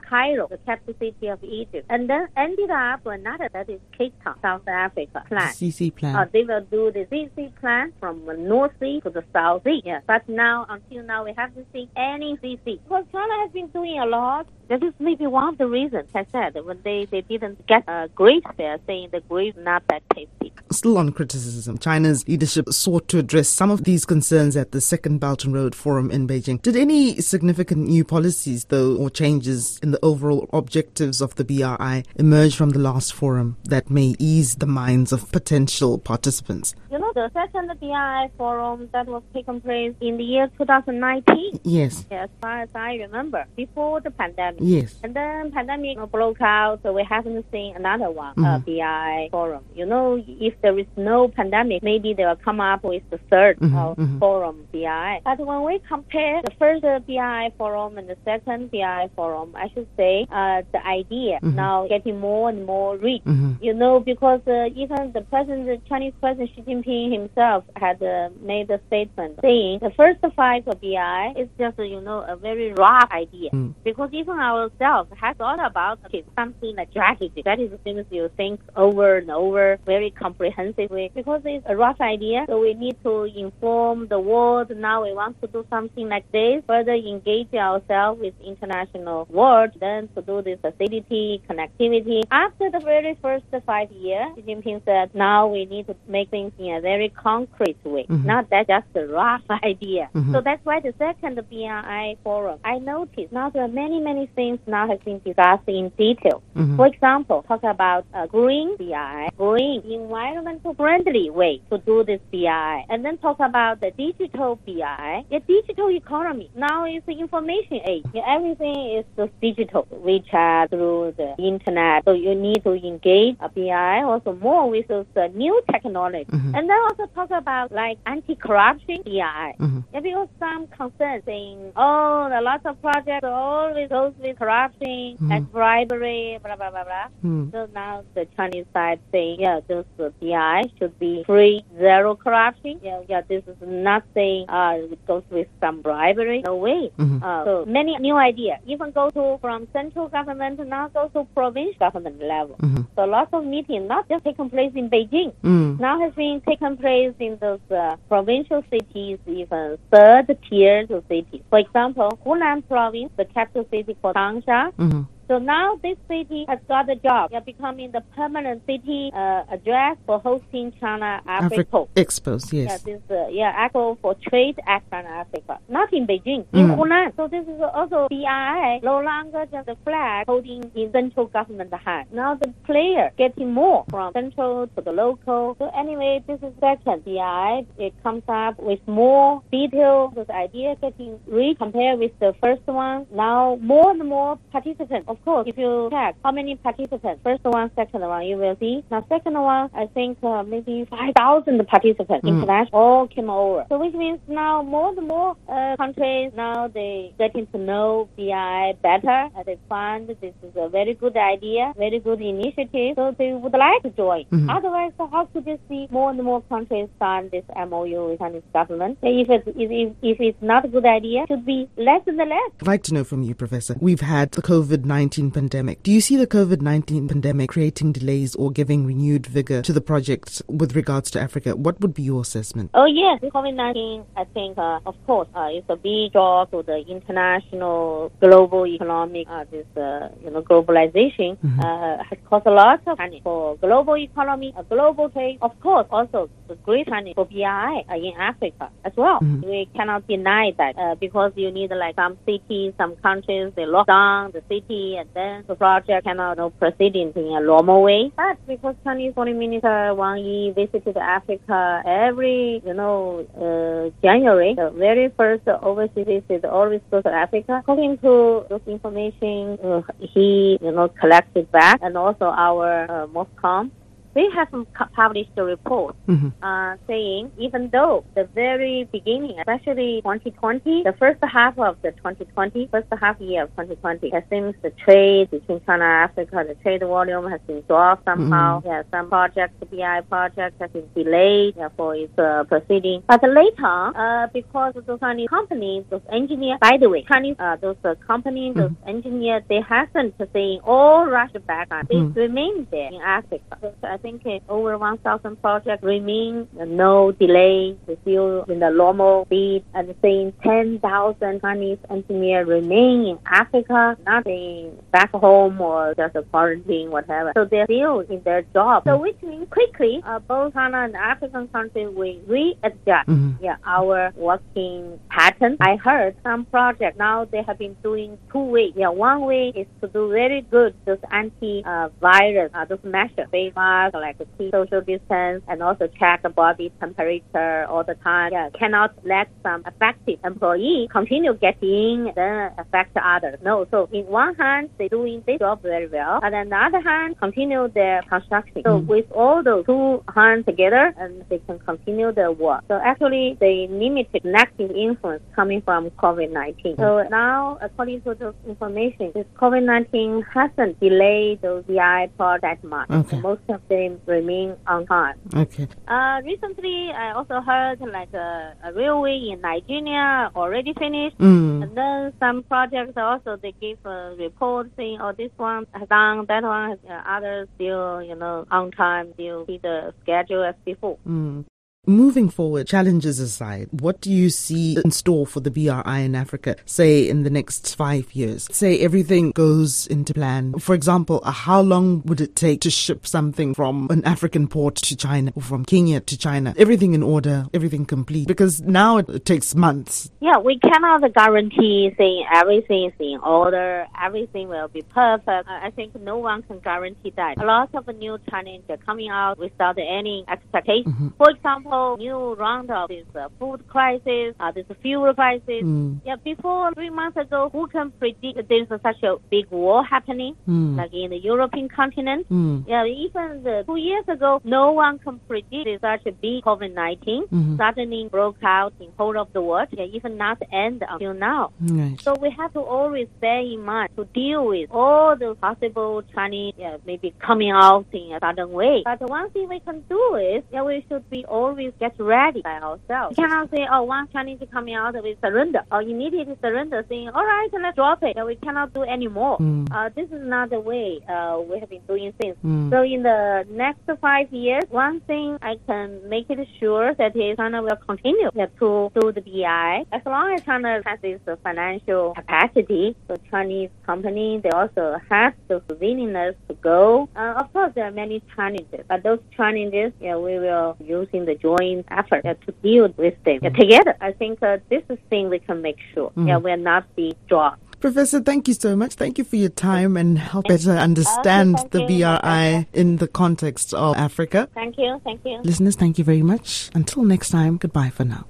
Cairo, 0.00 0.48
the 0.48 0.58
capital 0.58 0.94
city 0.98 1.28
of 1.28 1.42
Egypt, 1.44 1.86
and 1.90 2.08
then 2.08 2.28
ended 2.36 2.70
up 2.70 3.04
another 3.06 3.48
that 3.52 3.68
is 3.68 3.80
Cape 3.96 4.14
Town, 4.22 4.36
South 4.42 4.66
Africa 4.66 5.24
plan. 5.28 5.52
CC 5.52 5.94
plan. 5.94 6.16
Uh, 6.16 6.26
they 6.32 6.44
will 6.44 6.62
do 6.70 6.90
the 6.90 7.06
CC 7.06 7.54
plan 7.60 7.92
from 8.00 8.24
the 8.26 8.34
North 8.34 8.72
Sea 8.80 9.00
to 9.02 9.10
the 9.10 9.24
South 9.32 9.64
Sea. 9.64 9.82
Yeah. 9.84 10.00
But 10.06 10.28
now, 10.28 10.66
until 10.68 11.02
now, 11.04 11.24
we 11.24 11.32
haven't 11.36 11.66
seen 11.72 11.88
any 11.96 12.36
CC. 12.38 12.80
Because 12.82 13.04
China 13.12 13.32
has 13.40 13.50
been 13.52 13.68
doing 13.68 13.98
a 13.98 14.06
lot. 14.06 14.46
That 14.68 14.82
is 14.82 14.94
maybe 14.98 15.26
one 15.26 15.48
of 15.48 15.58
the 15.58 15.66
reasons, 15.66 16.08
I 16.14 16.24
said, 16.32 16.54
when 16.64 16.80
they, 16.82 17.06
they 17.10 17.20
didn't 17.20 17.66
get 17.66 17.84
a 17.88 18.08
grapes 18.14 18.50
there, 18.56 18.78
saying 18.86 19.10
the 19.12 19.20
grapes 19.20 19.58
not 19.60 19.82
that 19.88 20.02
tasty. 20.14 20.52
Still 20.70 20.96
on 20.96 21.12
criticism, 21.12 21.76
China's 21.76 22.26
leadership 22.26 22.70
sought 22.70 23.06
to 23.08 23.18
address 23.18 23.48
some 23.48 23.70
of 23.70 23.84
these 23.84 24.06
concerns 24.06 24.56
at 24.56 24.72
the 24.72 24.80
Second 24.80 25.18
Belt 25.18 25.44
and 25.44 25.52
Road 25.52 25.74
Forum 25.74 26.10
in 26.10 26.26
Beijing. 26.26 26.62
Did 26.62 26.76
any 26.76 27.20
significant 27.20 27.88
new 27.88 28.04
policies, 28.04 28.64
though, 28.64 28.96
or 28.96 29.10
changes 29.10 29.78
in 29.82 29.90
the 29.90 29.98
overall 30.02 30.48
objectives 30.52 31.20
of 31.20 31.34
the 31.34 31.44
BRI 31.44 32.04
emerge 32.16 32.54
from 32.54 32.70
the 32.70 32.78
last 32.78 33.12
forum 33.12 33.56
that 33.64 33.90
may 33.90 34.14
ease 34.18 34.56
the 34.56 34.66
minds 34.66 35.12
of 35.12 35.30
potential 35.32 35.98
participants? 35.98 36.74
You 36.90 36.98
know, 36.98 37.01
the 37.14 37.30
second 37.34 37.70
BRI 37.80 38.30
forum 38.38 38.88
that 38.92 39.06
was 39.06 39.22
taken 39.34 39.60
place 39.60 39.94
in 40.00 40.16
the 40.16 40.24
year 40.24 40.50
2019, 40.58 41.60
Yes, 41.64 42.06
as 42.10 42.28
far 42.40 42.62
as 42.62 42.68
I 42.74 42.94
remember, 42.96 43.44
before 43.56 44.00
the 44.00 44.10
pandemic. 44.10 44.60
yes. 44.60 44.98
And 45.04 45.14
then 45.14 45.50
pandemic 45.52 45.98
broke 46.10 46.40
out, 46.40 46.80
so 46.82 46.92
we 46.92 47.04
haven't 47.08 47.44
seen 47.52 47.76
another 47.76 48.10
one, 48.10 48.34
uh, 48.38 48.58
Mhm. 48.58 48.64
BI 48.66 49.28
forum. 49.30 49.62
You 49.74 49.86
know, 49.86 50.22
if 50.26 50.54
there 50.62 50.78
is 50.78 50.86
no 50.96 51.28
pandemic, 51.28 51.82
maybe 51.82 52.14
they 52.14 52.24
will 52.24 52.36
come 52.36 52.60
up 52.60 52.82
with 52.84 53.02
the 53.10 53.18
3rd 53.30 53.58
Mhm, 53.60 53.74
uh, 53.76 53.94
mhm. 53.94 54.18
forum 54.18 54.56
BI. 54.72 55.20
But 55.24 55.38
when 55.40 55.62
we 55.64 55.78
compare 55.80 56.40
the 56.42 56.52
first 56.58 56.84
uh, 56.84 56.98
BI 57.00 57.50
forum 57.58 57.98
and 57.98 58.08
the 58.08 58.16
second 58.24 58.70
BI 58.70 59.08
forum, 59.16 59.50
I 59.54 59.68
should 59.74 59.86
say 59.96 60.26
uh, 60.30 60.62
the 60.72 60.84
idea 60.86 61.38
Mhm. 61.42 61.54
now 61.54 61.86
getting 61.88 62.18
more 62.20 62.48
and 62.48 62.64
more 62.66 62.96
rich. 62.96 63.22
hmm 63.24 63.52
You 63.60 63.74
know, 63.74 64.00
because 64.00 64.40
uh, 64.46 64.68
even 64.82 65.12
the 65.12 65.22
president, 65.22 65.66
the 65.66 65.78
Chinese 65.88 66.14
President 66.20 66.50
Xi 66.54 66.62
Jinping 66.62 67.01
himself 67.10 67.64
had 67.76 68.02
uh, 68.02 68.30
made 68.40 68.70
a 68.70 68.80
statement 68.88 69.38
saying 69.42 69.80
the 69.80 69.90
first 69.90 70.20
five 70.34 70.66
of 70.68 70.80
BI 70.80 71.34
is 71.36 71.48
just, 71.58 71.78
you 71.78 72.00
know, 72.00 72.24
a 72.28 72.36
very 72.36 72.72
rough 72.72 73.10
idea. 73.10 73.50
Mm. 73.50 73.74
Because 73.84 74.10
even 74.12 74.38
ourselves 74.38 75.10
have 75.20 75.36
thought 75.36 75.64
about 75.64 75.98
okay, 76.06 76.24
something 76.36 76.76
like 76.76 76.90
strategy. 76.90 77.42
That 77.44 77.60
is 77.60 77.70
things 77.84 78.04
you 78.10 78.30
think 78.36 78.60
over 78.76 79.16
and 79.16 79.30
over 79.30 79.78
very 79.86 80.10
comprehensively. 80.10 81.10
Because 81.14 81.42
it's 81.44 81.64
a 81.68 81.76
rough 81.76 82.00
idea, 82.00 82.44
so 82.48 82.60
we 82.60 82.74
need 82.74 82.96
to 83.02 83.24
inform 83.24 84.08
the 84.08 84.18
world. 84.18 84.70
Now 84.76 85.04
we 85.04 85.12
want 85.12 85.40
to 85.40 85.46
do 85.46 85.66
something 85.70 86.08
like 86.08 86.30
this, 86.32 86.62
further 86.66 86.92
engage 86.92 87.52
ourselves 87.54 88.20
with 88.20 88.34
international 88.44 89.26
world, 89.30 89.70
then 89.80 90.08
to 90.14 90.22
do 90.22 90.42
this 90.42 90.58
facility, 90.60 91.42
connectivity. 91.48 92.22
After 92.30 92.70
the 92.70 92.80
very 92.80 93.16
first 93.20 93.44
five 93.66 93.90
years, 93.92 94.28
Xi 94.36 94.42
Jinping 94.42 94.84
said, 94.84 95.14
now 95.14 95.46
we 95.46 95.64
need 95.64 95.86
to 95.86 95.96
make 96.08 96.30
things 96.30 96.52
in 96.58 96.74
a 96.74 96.80
very 96.92 97.08
concrete 97.28 97.80
way, 97.94 98.04
Mhm. 98.08 98.24
not 98.32 98.44
that 98.52 98.64
just 98.74 98.88
a 99.02 99.04
rough 99.18 99.46
idea. 99.72 100.04
Mhm. 100.14 100.32
So 100.32 100.38
that's 100.46 100.64
why 100.68 100.78
the 100.86 100.92
second 101.04 101.36
BRI 101.50 102.06
forum, 102.24 102.58
I 102.64 102.74
noticed 102.94 103.32
now 103.32 103.46
there 103.52 103.64
are 103.68 103.74
many, 103.82 103.98
many 104.10 104.24
things 104.38 104.58
now 104.66 104.84
have 104.90 105.02
been 105.08 105.20
discussed 105.28 105.68
in 105.78 105.84
detail. 106.04 106.38
Mhm. 106.60 106.76
For 106.78 106.86
example, 106.92 107.38
talk 107.50 107.62
about 107.76 108.02
uh, 108.14 108.26
green 108.36 108.68
BI, 108.80 109.20
green 109.44 109.80
environmental 110.00 110.72
friendly 110.74 111.26
way 111.40 111.54
to 111.70 111.76
do 111.90 111.96
this 112.10 112.20
BI, 112.32 112.76
and 112.90 112.98
then 113.04 113.16
talk 113.26 113.38
about 113.50 113.74
the 113.84 113.90
digital 114.06 114.50
BI, 114.66 115.24
the 115.32 115.40
digital 115.54 115.88
economy. 116.02 116.48
Now 116.68 116.78
it's 116.92 117.04
the 117.10 117.16
information 117.26 117.78
age. 117.94 118.04
Everything 118.36 118.78
is 118.98 119.04
just 119.18 119.32
digital. 119.40 119.82
WeChat 120.06 120.70
through 120.70 121.14
the 121.16 121.30
internet. 121.50 121.98
So 122.06 122.12
you 122.26 122.34
need 122.46 122.60
to 122.68 122.72
engage 122.92 123.36
a 123.40 123.48
BI 123.56 124.02
also 124.10 124.30
more 124.46 124.64
with 124.74 124.86
those 124.88 125.06
uh, 125.16 125.28
new 125.42 125.54
technology. 125.72 126.30
Mhm. 126.30 126.52
And 126.56 126.64
then 126.70 126.80
also 126.88 127.06
talk 127.14 127.30
about 127.30 127.72
like 127.72 127.98
anti-corruption 128.06 129.02
BI. 129.04 129.54
Mhm. 129.58 129.84
There 129.92 130.18
was 130.18 130.28
some 130.38 130.66
concern 130.68 131.22
saying, 131.24 131.72
oh, 131.76 132.28
a 132.32 132.40
lot 132.42 132.64
of 132.66 132.80
projects 132.82 133.24
always 133.24 133.88
goes 133.88 134.12
with 134.18 134.38
corruption 134.38 135.16
Mhm. 135.18 135.30
and 135.32 135.52
bribery, 135.52 136.38
blah, 136.42 136.56
blah, 136.56 136.70
blah, 136.70 136.84
blah. 136.84 137.08
Mm. 137.24 137.52
So 137.52 137.68
now 137.74 138.02
the 138.14 138.26
Chinese 138.36 138.66
side 138.72 139.00
saying, 139.12 139.40
yeah, 139.40 139.60
this 139.68 139.84
uh, 140.00 140.10
BI 140.20 140.62
should 140.78 140.98
be 140.98 141.22
free, 141.24 141.64
zero 141.78 142.14
corruption. 142.14 142.80
Yeah, 142.82 143.00
yeah, 143.08 143.20
this 143.28 143.42
is 143.46 143.56
not 143.60 144.02
saying 144.14 144.46
uh, 144.48 144.74
it 144.92 145.06
goes 145.06 145.22
with 145.30 145.48
some 145.60 145.80
bribery. 145.82 146.42
No 146.44 146.56
way. 146.56 146.90
Mhm. 146.98 147.22
Uh, 147.22 147.44
so 147.44 147.64
many 147.66 147.96
new 147.98 148.16
ideas. 148.16 148.58
Even 148.66 148.90
go 148.92 149.10
to 149.10 149.38
from 149.40 149.66
central 149.72 150.08
government 150.08 150.58
now 150.66 150.88
go 150.88 151.08
to 151.14 151.24
provincial 151.34 151.78
government 151.78 152.20
level. 152.22 152.56
Mhm. 152.60 152.86
So 152.96 153.04
lots 153.04 153.32
of 153.32 153.44
meetings 153.44 153.88
not 153.88 154.08
just 154.08 154.24
taking 154.24 154.50
place 154.50 154.72
in 154.74 154.88
Beijing 154.90 155.32
Mm. 155.42 155.78
now 155.80 155.98
has 156.00 156.12
been 156.14 156.40
taken 156.42 156.71
place 156.76 157.14
in 157.18 157.38
those 157.40 157.60
uh, 157.70 157.96
provincial 158.08 158.62
cities, 158.70 159.18
even 159.26 159.78
third 159.90 160.36
tier 160.48 160.86
cities. 161.08 161.42
For 161.50 161.58
example, 161.58 162.18
Hunan 162.24 162.66
province, 162.68 163.10
the 163.16 163.24
capital 163.24 163.66
city 163.70 163.96
called 164.00 164.16
Changsha. 164.16 164.72
Mhm. 164.76 165.06
So 165.32 165.38
now 165.38 165.80
this 165.82 165.96
city 166.08 166.44
has 166.46 166.58
got 166.68 166.90
a 166.90 166.96
job. 166.96 167.30
They're 167.30 167.40
becoming 167.40 167.90
the 167.90 168.02
permanent 168.14 168.66
city 168.66 169.10
uh, 169.14 169.44
address 169.50 169.96
for 170.04 170.18
hosting 170.20 170.74
China 170.78 171.22
Africa. 171.26 171.86
Expos, 171.96 172.52
Yeah, 172.52 172.64
yes. 172.64 172.82
this 172.82 173.00
uh, 173.10 173.28
yeah, 173.28 173.66
Expo 173.66 173.96
for 174.02 174.14
Trade 174.28 174.60
at 174.68 174.82
China 174.90 175.08
Africa. 175.08 175.58
Not 175.70 175.90
in 175.94 176.06
Beijing, 176.06 176.44
in 176.52 176.66
Mm. 176.68 176.76
Hunan. 176.76 177.16
So 177.16 177.28
this 177.28 177.46
is 177.48 177.58
also 177.62 178.08
BRI, 178.08 178.80
no 178.82 179.00
longer 179.00 179.46
just 179.50 179.68
a 179.68 179.76
flag 179.84 180.26
holding 180.26 180.70
in 180.74 180.92
central 180.92 181.24
government 181.28 181.72
hand. 181.72 182.08
Now 182.12 182.34
the 182.34 182.48
player 182.64 183.10
getting 183.16 183.54
more 183.54 183.86
from 183.88 184.12
central 184.12 184.66
to 184.76 184.82
the 184.82 184.92
local. 184.92 185.56
So 185.58 185.70
anyway, 185.74 186.22
this 186.26 186.40
is 186.42 186.52
second 186.60 187.04
BRI. 187.06 187.64
It 187.78 187.94
comes 188.02 188.24
up 188.28 188.60
with 188.60 188.80
more 188.86 189.40
detail. 189.50 190.12
This 190.14 190.28
idea 190.28 190.76
getting 190.82 191.18
rich 191.26 191.56
compared 191.56 192.00
with 192.00 192.12
the 192.18 192.34
first 192.42 192.66
one. 192.66 193.06
Now 193.14 193.56
more 193.62 193.92
and 193.92 194.04
more 194.06 194.36
participants. 194.50 195.08
Of 195.08 195.21
course, 195.24 195.46
if 195.48 195.56
you 195.58 195.88
check 195.90 196.16
how 196.24 196.32
many 196.32 196.56
participants, 196.56 197.20
first 197.22 197.44
one, 197.44 197.70
second 197.76 198.02
one, 198.02 198.26
you 198.26 198.36
will 198.36 198.56
see. 198.60 198.84
Now, 198.90 199.04
second 199.08 199.34
one, 199.34 199.70
I 199.74 199.86
think 199.86 200.18
uh, 200.22 200.42
maybe 200.42 200.86
5,000 200.90 201.66
participants, 201.66 202.26
international, 202.26 202.80
all 202.80 203.06
came 203.08 203.30
over. 203.30 203.66
So 203.68 203.78
which 203.78 203.94
means 203.94 204.20
now 204.28 204.62
more 204.62 204.90
and 204.96 205.06
more 205.06 205.36
uh, 205.48 205.76
countries, 205.76 206.32
now 206.36 206.68
they 206.68 207.14
getting 207.18 207.46
to 207.48 207.58
know 207.58 208.08
BI 208.16 208.74
better. 208.82 209.28
Uh, 209.36 209.42
they 209.44 209.58
find 209.68 210.08
this 210.08 210.16
is 210.22 210.34
a 210.56 210.68
very 210.68 210.94
good 210.94 211.16
idea, 211.16 211.72
very 211.76 211.98
good 211.98 212.20
initiative, 212.20 212.94
so 212.96 213.14
they 213.18 213.32
would 213.32 213.52
like 213.52 213.82
to 213.82 213.90
join. 213.90 214.26
Otherwise, 214.48 214.92
how 214.98 215.26
could 215.32 215.46
you 215.46 215.58
see 215.68 215.86
more 215.90 216.10
and 216.10 216.22
more 216.22 216.42
countries 216.42 216.88
sign 216.98 217.28
this 217.30 217.44
MOU 217.56 218.08
with 218.08 218.18
Chinese 218.18 218.42
government? 218.52 218.98
If, 219.02 219.28
it, 219.30 219.42
if, 219.46 219.70
if, 219.70 219.94
if 220.02 220.20
it's 220.20 220.42
not 220.42 220.64
a 220.64 220.68
good 220.68 220.84
idea, 220.86 221.22
it 221.22 221.28
should 221.28 221.46
be 221.46 221.68
less 221.76 222.02
and 222.06 222.16
less. 222.16 222.50
I'd 222.60 222.66
like 222.66 222.82
to 222.84 222.94
know 222.94 223.04
from 223.04 223.22
you, 223.22 223.34
Professor. 223.34 223.76
We've 223.80 224.00
had 224.00 224.32
the 224.32 224.42
COVID 224.42 224.84
19 224.84 225.11
pandemic. 225.12 225.82
Do 225.82 225.92
you 225.92 226.00
see 226.00 226.16
the 226.16 226.26
COVID 226.26 226.62
19 226.62 227.08
pandemic 227.08 227.50
creating 227.50 227.92
delays 227.92 228.34
or 228.34 228.50
giving 228.50 228.86
renewed 228.86 229.26
vigor 229.26 229.62
to 229.62 229.72
the 229.72 229.80
project 229.80 230.42
with 230.48 230.74
regards 230.74 231.10
to 231.12 231.20
Africa? 231.20 231.54
What 231.54 231.80
would 231.80 231.94
be 231.94 232.02
your 232.02 232.22
assessment? 232.22 232.70
Oh 232.74 232.86
yes, 232.86 233.20
COVID 233.20 233.54
nineteen. 233.54 234.04
I 234.16 234.24
think, 234.24 234.58
uh, 234.58 234.80
of 234.86 234.96
course, 235.06 235.28
uh, 235.34 235.48
it's 235.50 235.66
a 235.68 235.76
big 235.76 236.12
draw 236.12 236.44
to 236.46 236.62
the 236.62 236.78
international 236.88 238.10
global 238.20 238.66
economic. 238.66 239.28
Uh, 239.28 239.44
this, 239.50 239.66
uh, 239.76 240.08
you 240.24 240.30
know, 240.30 240.42
globalization 240.42 241.36
uh, 241.62 242.02
has 242.02 242.18
caused 242.24 242.46
a 242.46 242.50
lot 242.50 242.80
of 242.86 242.98
panic 242.98 243.22
for 243.22 243.56
global 243.56 243.96
economy, 243.96 244.54
uh, 244.56 244.62
global 244.62 245.10
trade. 245.10 245.38
Of 245.42 245.58
course, 245.60 245.86
also 245.90 246.30
the 246.48 246.54
great 246.56 246.86
panic 246.86 247.14
for 247.14 247.26
BRI 247.26 247.44
uh, 247.44 247.94
in 247.94 248.14
Africa 248.18 248.70
as 248.84 248.92
well. 248.96 249.18
We 249.20 249.68
cannot 249.74 250.06
deny 250.06 250.52
that 250.58 250.78
uh, 250.78 250.94
because 250.94 251.32
you 251.36 251.50
need 251.50 251.70
like 251.70 251.96
some 251.96 252.16
cities, 252.24 252.74
some 252.78 252.96
countries 252.96 253.52
they 253.56 253.66
lock 253.66 253.86
down 253.86 254.32
the 254.32 254.42
city, 254.48 254.91
and 254.96 255.08
then 255.14 255.44
the 255.46 255.54
project 255.54 256.04
cannot 256.04 256.36
you 256.36 256.42
know, 256.42 256.50
proceed 256.50 256.96
in 256.96 257.12
a 257.16 257.40
normal 257.40 257.82
way. 257.82 258.12
But 258.16 258.38
because 258.46 258.74
Chinese 258.84 259.14
Foreign 259.14 259.38
Minister 259.38 259.94
Wang 259.94 260.18
Yi 260.18 260.52
visited 260.52 260.96
Africa 260.96 261.82
every, 261.86 262.62
you 262.64 262.74
know, 262.74 263.26
uh, 263.36 263.90
January, 264.02 264.54
the 264.54 264.70
very 264.70 265.08
first 265.16 265.46
overseas 265.48 266.06
visit 266.06 266.44
always 266.44 266.80
goes 266.90 267.02
to 267.04 267.12
Africa. 267.12 267.58
According 267.60 267.98
to 267.98 268.44
those 268.48 268.60
information 268.66 269.58
uh, 269.62 269.82
he, 270.00 270.58
you 270.60 270.72
know, 270.72 270.88
collected 270.88 271.50
back, 271.52 271.80
and 271.82 271.96
also 271.96 272.26
our 272.26 272.84
uh, 272.90 273.06
MOFCOM, 273.06 273.70
we 274.14 274.30
have 274.34 274.50
pu- 274.50 274.64
published 274.94 275.30
a 275.36 275.44
report 275.44 275.96
uh, 276.42 276.76
saying 276.86 277.30
even 277.38 277.70
though 277.70 278.04
the 278.14 278.24
very 278.34 278.88
beginning, 278.92 279.38
especially 279.38 280.00
2020, 280.02 280.82
the 280.82 280.92
first 280.98 281.22
half 281.24 281.58
of 281.58 281.80
the 281.82 281.92
2020, 281.92 282.68
first 282.70 282.86
half 283.00 283.20
year 283.20 283.44
of 283.44 283.50
2020, 283.50 284.08
it 284.12 284.26
seems 284.30 284.54
the 284.62 284.70
trade 284.84 285.30
between 285.30 285.60
China 285.64 285.84
and 285.84 286.10
Africa, 286.10 286.44
the 286.46 286.54
trade 286.62 286.80
volume 286.80 287.30
has 287.30 287.40
been 287.46 287.62
dropped 287.62 288.04
somehow. 288.04 288.62
Yeah, 288.64 288.82
some 288.90 289.08
projects, 289.08 289.54
the 289.60 289.66
BI 289.66 290.00
projects 290.08 290.56
has 290.60 290.70
been 290.70 290.88
delayed 290.94 291.56
for 291.76 291.94
its 291.94 292.16
uh, 292.18 292.44
proceeding. 292.44 293.02
But 293.06 293.22
later, 293.22 293.92
uh, 293.96 294.26
because 294.32 294.76
of 294.76 294.86
those 294.86 295.00
Chinese 295.00 295.28
companies, 295.28 295.84
those 295.90 296.02
engineers, 296.12 296.58
by 296.60 296.76
the 296.78 296.88
way, 296.88 297.04
Chinese, 297.08 297.36
uh, 297.38 297.56
those 297.56 297.76
uh, 297.84 297.94
companies, 298.06 298.54
those 298.54 298.72
engineers, 298.86 299.42
they 299.48 299.60
haven't 299.60 300.14
saying 300.32 300.60
all 300.64 301.06
rushed 301.06 301.46
back. 301.46 301.70
They 301.88 301.96
remain 301.96 302.66
there 302.70 302.88
in 302.88 303.00
Africa. 303.00 303.58
So 303.60 303.72
I 304.02 304.10
think 304.10 304.26
uh, 304.26 304.52
over 304.52 304.76
1,000 304.76 305.40
projects 305.40 305.84
remain, 305.84 306.48
uh, 306.60 306.64
no 306.64 307.12
delay, 307.12 307.76
still 308.02 308.42
in 308.48 308.58
the 308.58 308.70
normal 308.70 309.26
speed. 309.26 309.62
At 309.74 309.86
the 309.86 309.94
same 310.02 310.32
10,000 310.42 311.40
Chinese 311.40 311.78
engineers 311.88 312.48
remain 312.48 313.06
in 313.06 313.18
Africa, 313.24 313.96
not 314.04 314.26
in 314.26 314.76
back 314.90 315.12
home 315.12 315.60
or 315.60 315.94
just 315.94 316.16
a 316.16 316.22
quarantine, 316.22 316.90
whatever. 316.90 317.30
So 317.36 317.44
they're 317.44 317.66
still 317.66 318.00
in 318.00 318.24
their 318.24 318.42
job. 318.52 318.82
So 318.86 318.96
which 318.96 319.22
means 319.22 319.46
quickly, 319.50 320.02
uh, 320.04 320.18
both 320.18 320.54
China 320.54 320.82
and 320.82 320.96
African 320.96 321.46
countries 321.48 321.88
will 321.94 322.18
readjust 322.26 323.08
yeah, 323.40 323.56
our 323.64 324.12
working 324.16 324.98
pattern. 325.10 325.58
I 325.60 325.76
heard 325.76 326.16
some 326.24 326.44
projects 326.46 326.98
now 326.98 327.24
they 327.24 327.42
have 327.42 327.58
been 327.58 327.76
doing 327.84 328.18
two 328.32 328.42
ways. 328.42 328.72
Yeah, 328.74 328.88
one 328.88 329.20
way 329.20 329.52
is 329.54 329.68
to 329.80 329.86
do 329.86 330.10
very 330.10 330.42
good 330.42 330.74
those 330.86 330.98
anti-virus, 331.12 332.50
uh, 332.52 332.64
those 332.64 332.82
measures, 332.82 333.28
face 333.30 333.52
mask, 333.54 333.91
like 333.98 334.18
keep 334.38 334.52
social 334.52 334.80
distance, 334.80 335.42
and 335.48 335.62
also 335.62 335.88
check 335.98 336.22
the 336.22 336.28
body 336.28 336.72
temperature 336.80 337.66
all 337.68 337.84
the 337.84 337.94
time. 337.96 338.32
Yeah, 338.32 338.50
cannot 338.58 338.94
let 339.04 339.28
some 339.42 339.62
affected 339.66 340.18
employee 340.24 340.88
continue 340.90 341.34
getting 341.34 342.12
then 342.14 342.52
affect 342.58 342.96
others. 342.96 343.38
No, 343.42 343.66
so 343.70 343.88
in 343.92 344.06
one 344.06 344.34
hand 344.36 344.70
they 344.78 344.88
doing 344.88 345.22
their 345.26 345.38
job 345.38 345.62
very 345.62 345.88
well, 345.88 346.20
and 346.22 346.34
on 346.34 346.48
the 346.48 346.56
other 346.56 346.80
hand 346.80 347.18
continue 347.18 347.68
their 347.68 348.02
construction. 348.02 348.62
So 348.64 348.80
mm. 348.80 348.86
with 348.86 349.10
all 349.12 349.42
those 349.42 349.66
two 349.66 350.02
hands 350.14 350.46
together, 350.46 350.94
and 350.98 351.24
they 351.28 351.38
can 351.38 351.58
continue 351.60 352.12
their 352.12 352.32
work. 352.32 352.64
So 352.68 352.80
actually, 352.82 353.36
they 353.40 353.68
limited 353.70 354.24
negative 354.24 354.70
influence 354.72 355.22
coming 355.34 355.62
from 355.62 355.90
COVID-19. 355.90 356.62
Mm. 356.62 356.76
So 356.76 357.08
now, 357.08 357.58
according 357.60 358.02
to 358.02 358.14
the 358.14 358.34
information, 358.48 359.12
this 359.14 359.26
COVID-19 359.36 360.24
hasn't 360.32 360.80
delayed 360.80 361.42
those 361.42 361.64
BI 361.64 362.10
projects 362.16 362.64
much. 362.64 362.90
Okay. 362.90 363.20
Most 363.20 363.42
of 363.48 363.60
them 363.82 364.00
remain 364.06 364.56
on 364.66 364.86
time. 364.86 365.18
Okay. 365.34 365.66
Uh, 365.86 366.20
recently, 366.24 366.90
I 366.90 367.12
also 367.12 367.40
heard 367.40 367.80
like 367.80 368.12
a, 368.14 368.54
a 368.64 368.72
railway 368.72 369.30
in 369.32 369.40
Nigeria 369.40 370.30
already 370.34 370.72
finished. 370.78 371.18
Mm. 371.18 371.62
And 371.62 371.76
then 371.76 372.12
some 372.20 372.42
projects 372.44 372.94
also 372.96 373.36
they 373.36 373.54
give 373.60 373.78
a 373.84 374.14
report 374.18 374.70
saying, 374.76 374.98
oh, 375.00 375.12
this 375.12 375.30
one 375.36 375.66
has 375.72 375.88
done, 375.88 376.26
that 376.28 376.42
one 376.42 376.70
has, 376.70 376.78
uh, 376.88 377.02
others 377.06 377.48
still, 377.56 378.02
you 378.02 378.14
know, 378.14 378.46
on 378.50 378.70
time, 378.72 379.12
still 379.14 379.46
see 379.46 379.58
the 379.62 379.92
schedule 380.02 380.44
as 380.44 380.54
before. 380.64 380.98
Mm. 381.06 381.44
Moving 381.88 382.28
forward, 382.28 382.68
challenges 382.68 383.18
aside, 383.18 383.66
what 383.72 384.00
do 384.00 384.08
you 384.08 384.30
see 384.30 384.76
in 384.84 384.92
store 384.92 385.26
for 385.26 385.40
the 385.40 385.50
BRI 385.50 386.04
in 386.04 386.14
Africa, 386.14 386.54
say 386.64 387.08
in 387.08 387.24
the 387.24 387.28
next 387.28 387.74
five 387.74 388.14
years? 388.14 388.46
Say 388.52 388.78
everything 388.78 389.32
goes 389.32 389.88
into 389.88 390.14
plan. 390.14 390.52
For 390.60 390.76
example, 390.76 391.20
uh, 391.24 391.32
how 391.32 391.60
long 391.60 392.02
would 392.04 392.20
it 392.20 392.36
take 392.36 392.60
to 392.60 392.70
ship 392.70 393.04
something 393.04 393.52
from 393.52 393.88
an 393.90 394.04
African 394.04 394.46
port 394.46 394.76
to 394.76 394.94
China 394.94 395.32
or 395.34 395.42
from 395.42 395.64
Kenya 395.64 395.98
to 395.98 396.16
China? 396.16 396.54
Everything 396.56 396.94
in 396.94 397.02
order, 397.02 397.46
everything 397.52 397.84
complete. 397.84 398.28
Because 398.28 398.60
now 398.60 398.98
it, 398.98 399.24
takes 399.24 399.56
months. 399.56 400.08
Yeah, 400.20 400.38
we 400.38 400.60
cannot 400.60 401.02
guarantee 401.14 401.92
saying 401.98 402.26
everything 402.32 402.90
is 402.90 402.92
in 403.00 403.18
order, 403.24 403.88
everything 404.00 404.46
will 404.46 404.68
be 404.68 404.82
perfect. 404.82 405.48
I 405.48 405.72
think 405.74 406.00
no 406.00 406.18
one 406.18 406.42
can 406.42 406.60
guarantee 406.60 407.12
that. 407.16 407.42
A 407.42 407.44
lot 407.44 407.74
of 407.74 407.88
new 407.96 408.18
challenges 408.30 408.70
are 408.70 408.76
coming 408.76 409.08
out 409.08 409.38
without 409.38 409.78
any 409.78 410.24
expectation. 410.28 411.12
For 411.18 411.28
example, 411.28 411.71
new 411.98 412.34
round 412.34 412.70
of 412.70 412.88
this 412.88 413.04
uh, 413.14 413.28
food 413.38 413.66
crisis, 413.68 414.34
uh, 414.40 414.52
this 414.52 414.66
fuel 414.82 415.12
crisis. 415.14 415.62
Yeah, 416.04 416.16
before 416.22 416.72
three 416.74 416.90
months 416.90 417.16
ago, 417.16 417.50
who 417.52 417.66
can 417.68 417.90
predict 417.92 418.48
there's 418.48 418.68
such 418.68 419.02
a 419.02 419.16
big 419.30 419.50
war 419.50 419.84
happening, 419.84 420.36
like 420.46 420.92
in 420.92 421.10
the 421.10 421.18
European 421.18 421.68
continent? 421.68 422.26
Mm. 422.30 422.64
Yeah, 422.68 422.84
even 422.84 423.42
the, 423.42 423.64
two 423.66 423.76
years 423.76 424.04
ago, 424.08 424.40
no 424.44 424.72
one 424.72 424.98
can 424.98 425.18
predict 425.28 425.80
such 425.80 426.06
a 426.06 426.12
big 426.12 426.44
COVID-19 426.44 427.56
suddenly 427.56 428.08
broke 428.10 428.42
out 428.42 428.72
in 428.80 428.88
whole 428.98 429.18
of 429.18 429.32
the 429.32 429.40
world. 429.40 429.68
Yeah, 429.72 429.84
even 429.84 430.16
not 430.16 430.38
end 430.52 430.84
until 430.88 431.14
now. 431.14 431.52
Right. 431.60 432.00
So 432.00 432.14
we 432.14 432.30
have 432.38 432.52
to 432.54 432.60
always 432.60 433.08
bear 433.20 433.40
in 433.40 433.62
mind 433.64 433.90
to 433.96 434.04
deal 434.06 434.46
with 434.46 434.70
all 434.70 435.16
the 435.16 435.34
possible 435.40 436.02
Chinese 436.14 436.54
yeah, 436.56 436.76
maybe 436.86 437.14
coming 437.24 437.50
out 437.50 437.86
in 437.92 438.12
a 438.12 438.20
sudden 438.20 438.50
way. 438.50 438.82
But 438.84 439.00
one 439.08 439.30
thing 439.30 439.48
we 439.48 439.60
can 439.60 439.82
do 439.88 440.16
is 440.16 440.42
yeah, 440.52 440.62
we 440.62 440.84
should 440.88 441.08
be 441.10 441.24
always 441.24 441.61
get 441.78 441.94
ready 441.98 442.42
by 442.42 442.60
ourselves. 442.60 443.16
We 443.16 443.22
cannot 443.22 443.50
say, 443.50 443.66
oh, 443.70 443.82
one 443.82 444.08
Chinese 444.12 444.40
coming 444.52 444.74
out, 444.74 444.94
we 445.02 445.16
surrender 445.22 445.62
or 445.70 445.82
immediately 445.82 446.36
surrender, 446.42 446.84
saying, 446.88 447.10
all 447.10 447.24
right, 447.24 447.48
let's 447.52 447.76
drop 447.76 448.02
it. 448.02 448.16
We 448.24 448.36
cannot 448.36 448.74
do 448.74 448.82
anymore. 448.82 449.38
Uh, 449.70 449.88
this 449.94 450.08
is 450.10 450.22
not 450.26 450.50
the 450.50 450.60
way 450.60 451.00
uh, 451.08 451.40
we 451.48 451.58
have 451.60 451.70
been 451.70 451.82
doing 451.86 452.12
things. 452.20 452.36
So 452.42 452.82
in 452.82 453.02
the 453.02 453.46
next 453.50 453.82
five 454.00 454.32
years, 454.32 454.64
one 454.70 455.00
thing 455.00 455.38
I 455.42 455.56
can 455.66 456.08
make 456.08 456.30
it 456.30 456.46
sure 456.58 456.94
that 456.94 457.14
China 457.36 457.62
will 457.62 457.76
continue 457.76 458.30
to 458.30 458.90
do 459.00 459.12
the 459.12 459.20
BI 459.20 459.84
as 459.92 460.02
long 460.06 460.34
as 460.34 460.42
China 460.42 460.80
has 460.84 460.98
this 461.00 461.20
uh, 461.26 461.36
financial 461.42 462.14
capacity. 462.14 462.96
the 463.08 463.18
Chinese 463.30 463.70
company 463.86 464.40
they 464.42 464.50
also 464.50 464.96
have 465.10 465.34
the 465.48 465.62
willingness 465.80 466.34
to 466.48 466.54
go. 466.54 467.08
Uh, 467.14 467.34
of 467.36 467.52
course, 467.52 467.72
there 467.74 467.84
are 467.84 467.90
many 467.90 468.22
challenges, 468.34 468.84
but 468.88 469.02
those 469.02 469.20
challenges, 469.36 469.92
yeah, 470.00 470.16
we 470.16 470.38
will 470.38 470.76
using 470.80 471.24
the 471.24 471.34
joint 471.34 471.51
effort 471.88 472.22
yeah, 472.24 472.34
to 472.34 472.52
build 472.52 472.96
with 472.96 473.14
them 473.24 473.40
yeah, 473.42 473.50
together. 473.50 473.96
I 474.00 474.12
think 474.12 474.42
uh, 474.42 474.58
this 474.68 474.82
is 474.88 474.98
thing 475.10 475.28
we 475.28 475.38
can 475.38 475.62
make 475.62 475.78
sure. 475.94 476.12
Yeah, 476.16 476.38
are 476.38 476.56
not 476.56 476.94
be 476.96 477.16
dropped. 477.28 477.72
Professor, 477.80 478.20
thank 478.20 478.46
you 478.46 478.54
so 478.54 478.76
much. 478.76 478.94
Thank 478.94 479.18
you 479.18 479.24
for 479.24 479.34
your 479.34 479.48
time 479.48 479.96
and 479.96 480.16
help 480.16 480.46
better 480.46 480.70
understand 480.70 481.58
the. 481.70 481.82
BRI 481.82 482.68
in 482.72 482.98
the 482.98 483.08
context 483.08 483.74
of 483.74 483.96
Africa. 483.96 484.48
Thank 484.54 484.78
you. 484.78 485.00
Thank 485.02 485.22
you. 485.24 485.40
Listeners, 485.42 485.74
thank 485.74 485.98
you 485.98 486.04
very 486.04 486.22
much. 486.22 486.70
Until 486.74 487.02
next 487.02 487.30
time, 487.30 487.56
goodbye 487.56 487.90
for 487.90 488.04
now. 488.04 488.26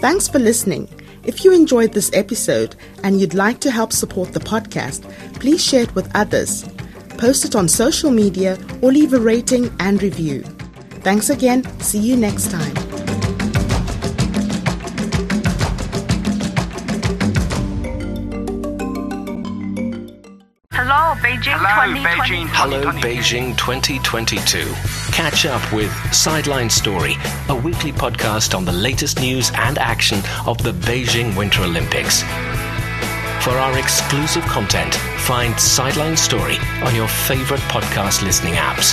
Thanks 0.00 0.28
for 0.28 0.38
listening. 0.38 0.86
If 1.24 1.44
you 1.44 1.52
enjoyed 1.52 1.92
this 1.92 2.10
episode 2.12 2.76
and 3.02 3.18
you'd 3.18 3.34
like 3.34 3.60
to 3.60 3.70
help 3.70 3.92
support 3.92 4.32
the 4.32 4.40
podcast, 4.40 5.02
please 5.40 5.64
share 5.64 5.82
it 5.82 5.94
with 5.94 6.08
others. 6.14 6.64
Post 7.18 7.44
it 7.44 7.56
on 7.56 7.68
social 7.68 8.10
media 8.10 8.58
or 8.82 8.92
leave 8.92 9.12
a 9.12 9.18
rating 9.18 9.74
and 9.80 10.02
review. 10.02 10.42
Thanks 11.02 11.30
again. 11.30 11.64
See 11.80 11.98
you 11.98 12.16
next 12.16 12.50
time. 12.50 12.74
Hello, 20.72 21.14
Beijing 21.20 21.56
Hello, 21.56 21.94
2022. 21.94 22.06
Beijing 22.06 22.46
Hello 22.52 22.82
Beijing 23.00 23.56
2022. 23.56 25.12
Catch 25.12 25.46
up 25.46 25.72
with 25.72 25.90
Sideline 26.14 26.68
Story, 26.70 27.14
a 27.48 27.54
weekly 27.54 27.92
podcast 27.92 28.54
on 28.54 28.64
the 28.64 28.72
latest 28.72 29.20
news 29.20 29.50
and 29.54 29.78
action 29.78 30.20
of 30.46 30.58
the 30.62 30.72
Beijing 30.72 31.36
Winter 31.36 31.62
Olympics. 31.62 32.22
For 33.46 33.52
our 33.52 33.78
exclusive 33.78 34.42
content, 34.46 34.92
find 34.92 35.56
Sideline 35.56 36.16
Story 36.16 36.58
on 36.82 36.96
your 36.96 37.06
favorite 37.06 37.60
podcast 37.70 38.24
listening 38.24 38.54
apps. 38.54 38.92